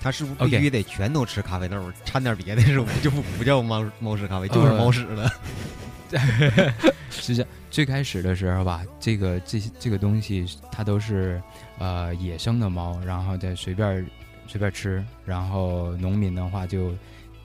[0.00, 5.30] 它是不是必须得全都吃咖啡豆，掺点别的是不就不不叫猫猫屎咖啡，就是猫屎了。
[7.08, 11.40] 是这样，最开始的时候吧，这个这些这个东西它都是
[11.78, 14.04] 呃野生的猫，然后再随便儿
[14.52, 16.92] 随便吃，然后农民的话就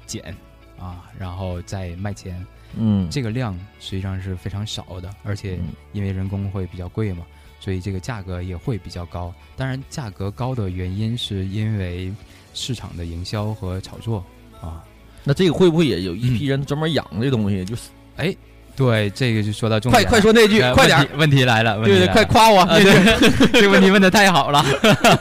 [0.05, 0.35] 捡
[0.77, 2.45] 啊，然后再卖钱。
[2.75, 5.57] 嗯这个量实际上是非常少的，而且
[5.93, 7.25] 因为人工会比较贵嘛，
[7.61, 9.33] 所以这个价格也会比较高。
[9.55, 12.13] 当然，价格高的原因是因为
[12.53, 14.21] 市场的营销和炒作
[14.59, 14.83] 啊。
[15.23, 17.63] 那这个会不会也有一批人专门养这东西？
[17.63, 18.35] 就是哎，
[18.77, 20.11] 对，这个就说到重点快。
[20.11, 22.61] 快说那句呃快点问题来了，对对，快夸我！
[22.61, 23.17] 啊，对，
[23.51, 24.63] 这个问题问的太好了。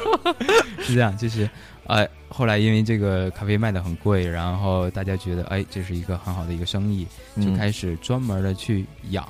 [0.84, 1.48] 是这样，就是
[1.86, 9.26] 呃，后来因为这个咖啡卖的很贵，然后大家觉得哎，这是一个很好的一个生意，就嗯开始专门的去养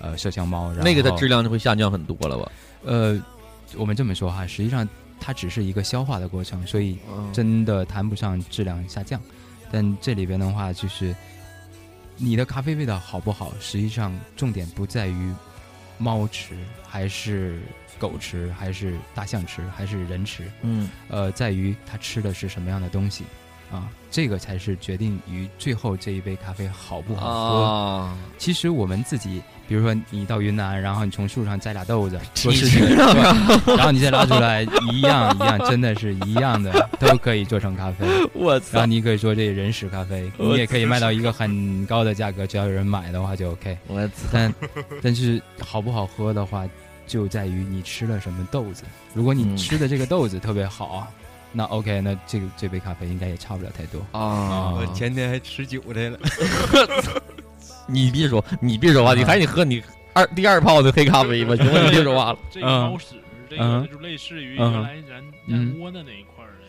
[0.00, 0.66] 呃麝香猫。
[0.70, 2.50] 然后那个的质量就会下降很多了吧？
[2.84, 3.22] 呃，
[3.76, 4.86] 我们这么说哈，实际上
[5.20, 9.20] 它只是一个消化的过程，所以嗯真的谈不上质量下降。
[9.70, 11.14] 但这里边的话，就是
[12.16, 15.34] 你的咖啡味道好不好，实际上重点不在于
[15.98, 16.56] 猫吃
[16.86, 17.60] 还是
[17.98, 23.24] 狗吃，还是大象吃，还是人吃，嗯呃，在于它吃的是什么样的东西。
[23.74, 27.64] 啊，这个才是决定于最后这一杯咖啡好不好喝。
[27.64, 34.62] 啊，其实我们自己，比如说你到云南，然后你从树上摘俩豆子，你知做事情，道对 然后你再拉出来，
[34.92, 38.06] 一样一样，真的是一样的， 都可以做成咖啡。
[38.32, 38.86] 我然后操！
[38.86, 43.76] 你可以说这人屎咖啡，你也可以卖到一个很高的价格，只要有人买的话就 OK。
[43.88, 44.28] 我操！
[44.32, 44.54] 但
[45.02, 46.68] 但是好不好喝的话，
[47.06, 48.84] 就在于你吃了什么豆子。
[49.12, 51.06] 如果你嗯吃的这个豆子特别好，
[51.56, 54.00] 那 OK，那这个这杯咖啡应该也差不了太多。
[54.10, 56.18] 啊我前天还吃韭菜了，
[57.86, 59.82] 你别说，你别说话，你还是你喝你
[60.12, 61.80] 二第二泡的黑咖啡吧，行吗？
[61.84, 62.38] 你别说话了。
[62.50, 63.14] 这个猫屎，
[63.48, 66.66] 这就类似于嗯原来咱窝的那一块儿的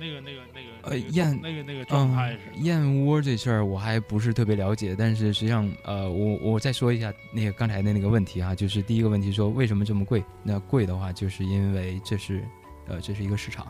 [0.00, 2.64] 那那个那个那个那个呃燕那个那个状态是嗯。
[2.64, 10.24] 燕窝这事儿我还不是特别了解，但是实际上，呃，我我再说一下那个刚才的那个问题哈，就是第一个问题说为什么这么贵？
[10.42, 12.42] 那贵的话，就是因为这是，
[12.88, 13.66] 呃，这是一个市场，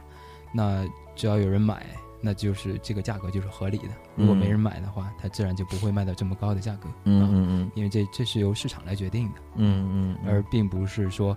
[0.53, 0.87] 那
[1.17, 1.87] 只要有人买，
[2.21, 3.89] 那就是这个价格就是合理的。
[4.17, 6.89] 如果没人买的话，它自然就不会卖到这么高的价格。
[7.05, 7.71] 嗯啊嗯嗯。
[7.75, 11.37] 因为这这是由市场来决定的，嗯嗯，而并不是说，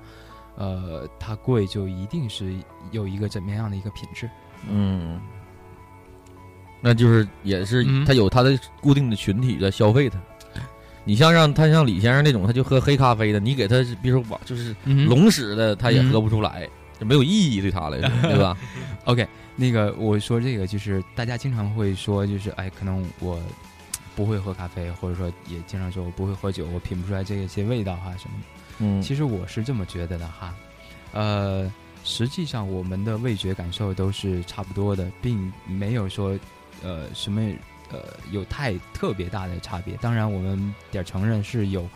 [0.56, 2.54] 呃，它贵就一定是
[2.92, 4.30] 有一个怎么样的一个品质。
[4.70, 5.20] 嗯，
[6.82, 8.06] 那就是也是嗯。
[8.06, 10.20] 他有他的固定的群体在消费它。
[11.08, 16.68] 你像让他像李先生那种，他就喝黑咖啡的，你给他比如说往就是嗯龙屎的，他也喝不出来，
[17.00, 18.58] 就没有意义对他来说，对吧
[19.06, 23.40] ？OK， 那个我说这个就是大家经常会说，就是哎，可能我
[24.16, 28.46] 不会喝咖啡，或者说也经常说我不会喝酒，我品不出来这些味道哈什么的。
[28.80, 30.54] 嗯，其实我是这么觉得的哈，
[31.14, 31.72] 呃，
[32.04, 36.38] 实际上我们的味觉感受都是差不多的，并没有说
[36.84, 37.42] 呃什么
[37.92, 38.00] 呃
[38.32, 39.96] 有太特别大的差别。
[39.98, 41.88] 当然，我们得承认是有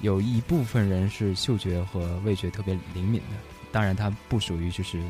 [0.00, 3.36] 有一部分人是嗅觉和味觉特别灵敏的，
[3.72, 5.02] 当然它不属于就是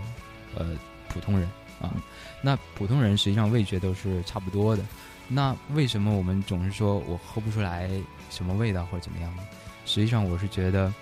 [0.56, 0.70] 呃
[1.08, 1.46] 普通人
[1.80, 1.92] 啊。
[2.40, 4.82] 那普通人实际上味觉都是差不多的。
[5.28, 7.90] 那为什么我们总是说我喝不出来
[8.30, 9.42] 什么味道或者怎么样呢？
[9.84, 10.92] 实际上我是觉得，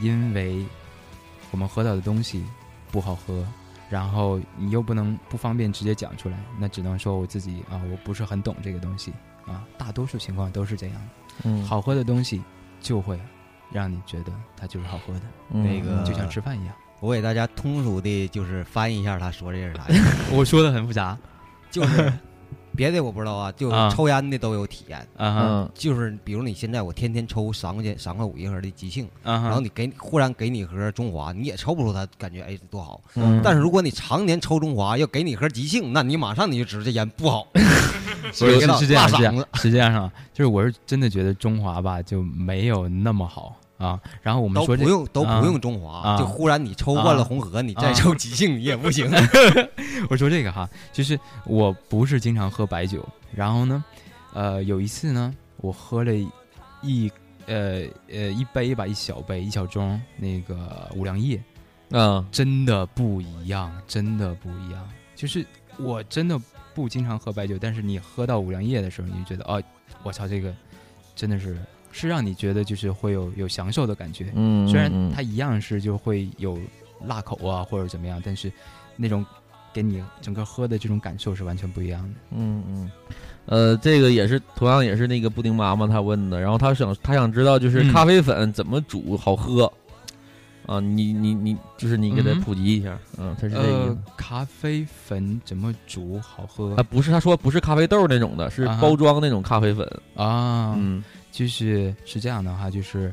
[0.00, 0.64] 因为
[1.50, 2.44] 我们喝到的东西
[2.90, 3.46] 不好喝，
[3.88, 9.12] 然后你又不能不方便直接讲出来，那只能说我自己啊，我不是很懂这个东西
[9.46, 9.64] 啊。
[9.76, 11.10] 大多数情况都是这样的，
[11.44, 12.42] 嗯好喝的东西
[12.80, 13.20] 就会
[13.70, 16.74] 让你觉得它就是好喝的，嗯那个就像吃饭一样。
[17.00, 21.16] 我给大家通俗的，就是翻译一下他说这是啥意思， 我说的很复杂。
[21.70, 22.12] 就是
[22.74, 23.90] 别的我不知道啊， 就啊。
[23.94, 25.06] 抽烟的都有体验。
[25.16, 25.68] 嗯。
[25.74, 33.00] 就是比如你现在我天天抽三块钱三块五一盒的吉庆，啊哈，然后你给你忽然给你盒中华，你也抽不出它感觉哎多好。
[33.14, 33.40] 嗯。
[33.44, 37.46] 但是如果你常年抽中华，要给你盒即兴，那你马上你就知道这烟不好。
[38.32, 43.98] 所以是是这样，是这样是这样啊，就是我是真的觉得中华吧就没有那么好啊。
[44.20, 49.10] 然后我们说这不用都啊不用中华，啊就忽然你抽惯了红河，你再啊抽吉兴你也不行。
[50.10, 53.02] 我说这个哈，就是我不是经常喝白酒，
[53.34, 53.82] 然后呢，
[54.34, 56.12] 呃，有一次呢，我喝了
[56.82, 57.10] 一
[57.46, 61.40] 呃呃一杯吧，一小杯一小盅那个五粮液，
[61.90, 64.88] 啊，真的不一样，真的不一样。
[65.16, 65.44] 就是
[65.78, 66.38] 我真的
[66.74, 69.60] 不经常喝白酒，但是你喝到五粮液的时候，你就觉得哦，
[70.04, 70.54] 我操，这个
[71.16, 71.58] 真的是
[71.90, 74.32] 是让你觉得就是会有有享受的感觉。
[74.34, 76.58] 嗯，虽然嗯它一样是就会有
[77.06, 78.50] 辣口啊或者怎么样，但是
[78.96, 79.24] 那种
[79.72, 82.08] 给你整个喝的这种感受是完全不一样的。
[82.32, 82.90] 嗯嗯，
[83.46, 89.70] 呃，这个也是同样也是那个布丁妈妈她问的，然后她想她想知道就是嗯咖啡粉怎么煮好喝。
[90.66, 99.88] 啊，你你你，就是你给他普及一下，嗯，他是这个呃。，咖啡粉怎么煮好喝啊，不是，他说不是咖啡豆那种的，是包装那种咖啡粉。
[100.14, 100.74] 啊？
[100.76, 103.12] 嗯就是是这样的话，就是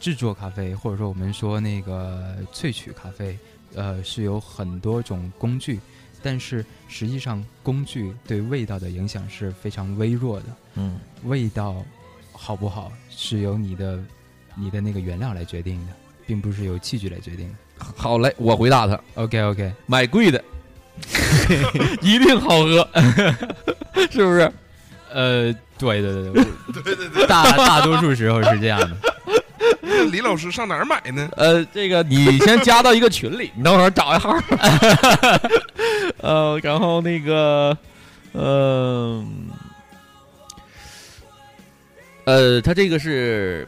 [0.00, 3.38] 制作咖啡，或者说我们说那个萃取咖啡，
[3.74, 5.80] 呃，是有很多种工具，
[6.22, 10.46] 但是实际上工具对味道的影响是非常微弱的。
[10.74, 11.82] 嗯味道
[12.32, 13.98] 好不好是由你的
[14.56, 15.92] 你的那个原料来决定的，
[16.26, 17.54] 并不是由器具来决定的。
[17.96, 20.42] 好嘞，我回答他，OK OK，买贵的，
[22.02, 22.88] 一定好喝，
[24.10, 24.52] 是不是？
[25.12, 26.32] 呃，对对对
[26.72, 28.90] 对对对对，大大多数时候是这样的。
[30.10, 31.28] 李老师上哪儿买呢？
[31.36, 34.34] 呃，这个你先加到一个群里，你等会儿找一号。
[36.20, 37.76] 呃，然后那个，
[38.32, 39.24] 呃，
[42.24, 43.66] 呃，他这个是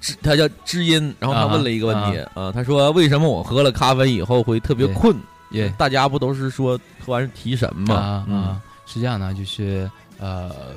[0.00, 5.16] 知，他叫知音，然后他问了一个问题啊，他说为什么我喝了咖啡以后会特别困？
[5.50, 7.94] 耶，大家不都是说喝完提神吗？
[7.94, 10.74] 啊啊，是这样的，就是呃，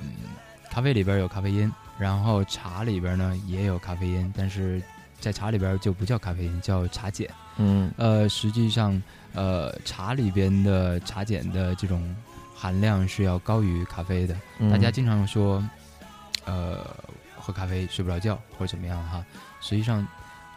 [0.69, 1.71] 咖啡里边有咖啡因。
[1.99, 4.79] 然后茶里边呢也有咖啡因，但是
[5.19, 7.27] 在茶里边就不叫咖啡因，叫茶碱。
[7.57, 9.01] 嗯，呃，实际上，
[9.33, 12.15] 呃，茶里边的茶碱的这种
[12.53, 14.38] 含量是要高于咖啡的。
[14.69, 15.67] 大家经常说，
[16.45, 16.85] 呃，
[17.35, 19.25] 喝咖啡睡不着觉或者怎么样哈，
[19.59, 20.07] 实际上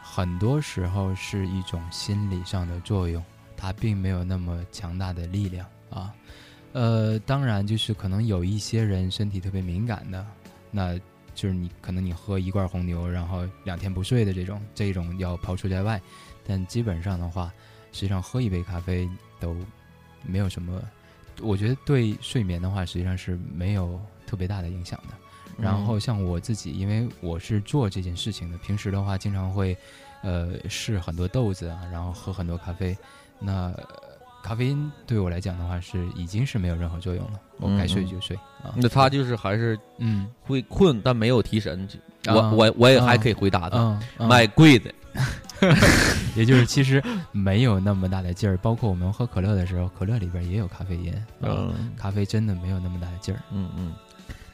[0.03, 3.25] 很多时候是一种心理上的作用，
[3.57, 6.13] 它并没有那么强大的力量啊。
[6.73, 10.27] 呃，当然就是可能有一些人身体特别敏感的，
[10.71, 10.99] 那。
[11.33, 15.99] 就是你可能你喝一罐红牛，然后两天不睡的这种，这种要抛出在外。
[16.45, 17.51] 但基本上的话，
[17.93, 19.09] 实际上喝一杯咖啡
[19.39, 19.57] 都
[20.27, 20.83] 没有什么，
[21.41, 25.15] 我觉得对睡眠的话，实际上是没有特别大的影响的。
[25.57, 29.75] 然后像我自己，因为我是做这件事情的，平时的话经常会
[30.23, 32.95] 呃试很多豆子啊，然后喝很多咖啡。
[33.39, 33.73] 那
[34.43, 37.41] 咖啡因对我来讲的话，是已经是没有任何作用了。
[37.59, 38.73] 我该睡就睡啊。
[38.77, 41.87] 那他就是还是嗯会困，但没有提神。
[42.27, 44.93] 我我我也还可以回答他，买贵的，
[46.37, 48.57] 也就是其实没有那么大的劲儿。
[48.59, 51.15] 包括我们喝可乐的时候，可乐里边也有咖啡因。
[51.43, 53.41] 嗯，咖啡真的没有那么大的劲儿。
[53.53, 53.93] 嗯嗯。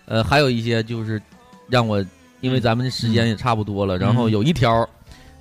[0.06, 1.20] 呃，还有一些就是
[1.68, 2.04] 让我，
[2.40, 4.88] 因为咱们时间也差不多了，然后有一条。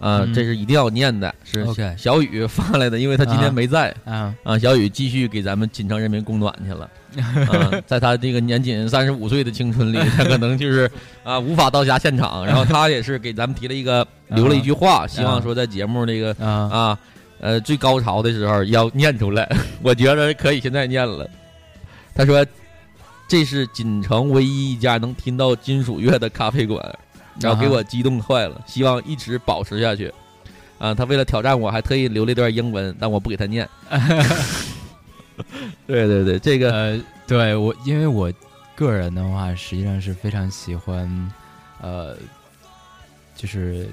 [0.06, 1.66] 啊，这是一定要念的，是
[1.98, 4.32] 小雨发来的，因为他今天没在啊。
[4.44, 6.88] 啊，小雨继续给咱们锦城人民供暖去了。
[7.18, 10.90] 啊，在他这个年仅三十五岁的青春里，他可能就是
[11.26, 12.46] 啊无法到达现场。
[12.46, 16.96] 然后他也是给咱们提了一个 留了一句话，希望说在节目那个啊
[17.40, 19.50] 呃最高潮的时候要念出来。
[19.82, 21.28] 我觉得可以现在念了。
[22.14, 22.46] 他说
[23.28, 26.80] ：“这是锦城唯一一家能听到金属乐的咖啡馆。”
[27.40, 30.14] 然后给我激动坏了，希望一直保持下去。
[30.78, 33.68] 啊，他为了挑战我，还特意留了一段英文，但我不给他念。
[35.88, 38.32] 对对对，这个呃，对我，因为我
[38.76, 41.32] 个人的话，实际上是非常喜欢，
[41.82, 42.18] 呃，
[43.36, 43.88] 就是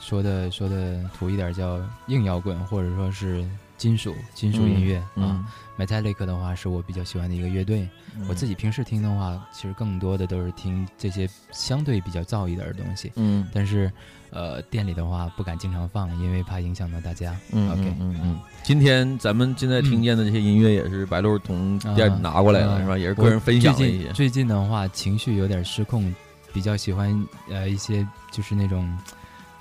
[0.00, 3.44] 说的说的土一点叫硬摇滚，或者说是
[3.76, 5.44] 金属金属音乐啊。
[5.78, 7.88] Metallic 的话是我比较喜欢的一个乐队。
[8.28, 13.10] 我自己平时听的话，其实更多的都是听这些相对比较燥一点的东西。
[13.16, 13.90] 嗯，但是，
[14.30, 17.34] 呃，店里的话不敢经常放，因为怕影响到大家。
[17.52, 18.40] 嗯，OK，嗯嗯。
[18.62, 22.98] 今天咱们现在听见的这些音乐也是白鹿从店里拿过来的，是吧？
[22.98, 24.12] 也是个人分享的一些。
[24.12, 26.14] 最近的话，情绪有点失控，
[26.52, 28.94] 比较喜欢呃一些就是那种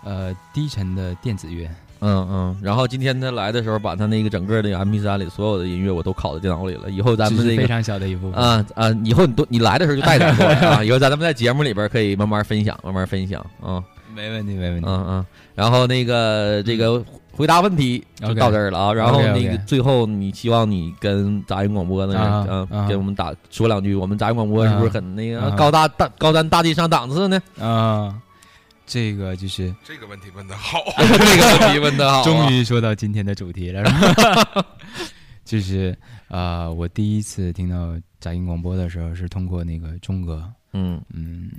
[0.03, 1.70] 呃低沉的电子乐。
[2.01, 6.89] 嗯嗯，然后今天他来的时候，把他那个整个的 M P 三里所有的音乐我都拷在电脑里了。
[6.89, 10.81] 以后咱们那个非常小的一部分啊啊，以后你都你来的时候就带点过来啊。
[10.83, 13.83] 以后咱们在节目里边可以慢慢分享，慢慢分享啊。
[14.15, 14.87] 没问题，没问题。
[14.89, 15.25] 嗯嗯，
[15.55, 18.93] 然后那个这个回答问题就到这儿了啊。
[18.93, 27.41] 然后那个最后，你希望你跟杂音广播的人嗯给我们打说两句，我们杂音广播是不是很那个高大大高端大气上档次呢？
[27.59, 28.13] 啊。
[28.91, 33.81] 这个就是这个问题问的好， 这个问题问的好，终于说到今天的主题了。
[35.45, 41.01] 就是啊，我第一次听到杂音广播的时候是通过那个钟哥，嗯。
[41.13, 41.49] 嗯，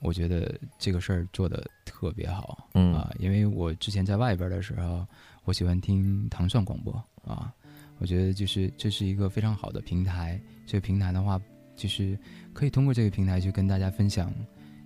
[0.00, 2.92] 我觉得这个事儿做的特别好，嗯。
[2.92, 5.06] 啊，因为我之前在外边的时候，
[5.44, 6.92] 我喜欢听糖蒜广播
[7.24, 7.52] 啊，
[7.98, 11.40] 我觉得就是这是一个非常好的平台，这个平台的话，
[11.76, 12.18] 就是
[12.52, 14.34] 可以通过这个平台去跟大家分享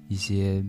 [0.09, 0.63] 一些。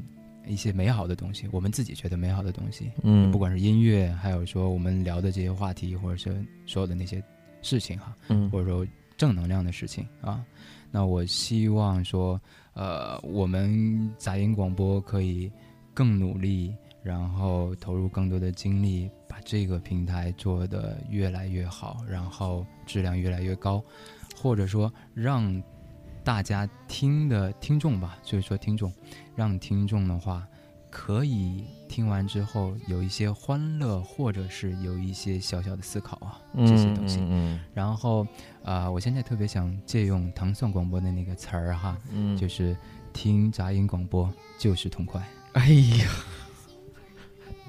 [0.47, 7.23] 一些美好的东西，我们自己觉得美好的东西，嗯，不管是音乐，还有说我们聊的这些话题，或者是所有的那些
[7.61, 8.85] 事情哈，嗯，或者说
[9.17, 10.43] 正能量的事情啊，
[10.91, 12.39] 那我希望说，
[12.73, 15.51] 呃，我们杂音广播可以
[15.93, 23.83] 更努力，然后投入更多的精力，把这个平台做得越来越好，然后质量越来越高，
[24.35, 25.61] 或者说让。
[26.25, 28.91] 大家听的听众吧，就是说听众，
[29.35, 30.45] 让听众的话
[30.89, 37.19] 可以听完之后有一些欢乐，或者是有一些小小的思考啊，这些东西。
[37.21, 37.59] 嗯。
[37.75, 38.25] 然后
[38.63, 42.75] 啊，我现在特别想借用唐宋广播的那个词儿哈，嗯，就是
[43.13, 45.21] 听杂音广播就是痛快。
[45.53, 46.07] 哎呀，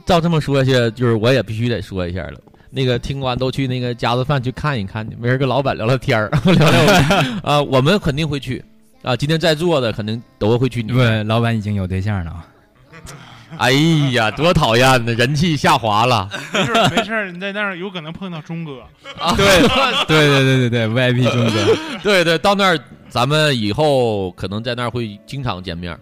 [0.07, 2.40] 照这么说下去，就是我也必须得说一下了。
[2.76, 6.82] 那个听完都去那个家子饭去看一看，没人跟老板聊聊天儿， 聊聊
[7.42, 8.62] 啊，我们肯定会去
[9.02, 12.46] 啊，今天在座的可能都会去你不，老板已经有对象了啊。
[13.56, 13.70] 哎
[14.12, 16.28] 呀，多讨厌呢，人气下滑了。
[16.52, 18.80] 没事没事，你在那儿有可能碰到钟哥。
[19.18, 19.62] 啊，对
[20.06, 25.96] 对对对对对，VIP 钟哥， 对对，到那儿咱们以后可能在那儿会经常见面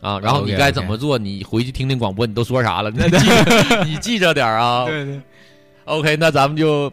[0.00, 0.18] 啊。
[0.18, 2.90] 然后你该怎么做，你回去听听广播，你都说啥了？
[2.90, 3.30] 你记
[3.84, 4.84] 你记着点啊。
[4.86, 5.20] 对对，
[5.88, 6.92] OK，那咱们就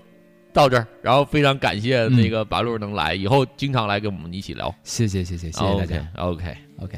[0.53, 0.87] 到这儿。
[1.01, 4.73] 然后非常感谢嗯那个白鹿能来，以后经常来跟我们一起聊。
[4.83, 6.07] 谢谢谢谢谢谢大家。
[6.15, 6.97] OK，OK，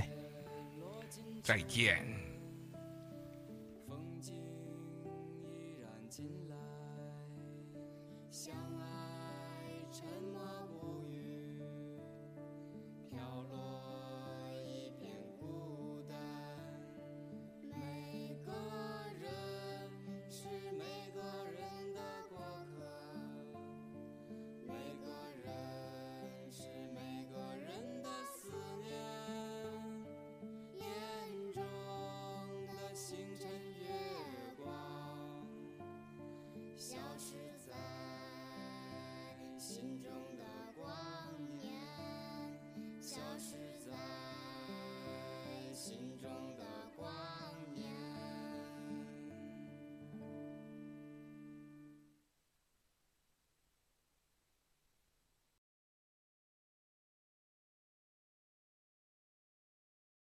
[1.42, 2.17] 再见。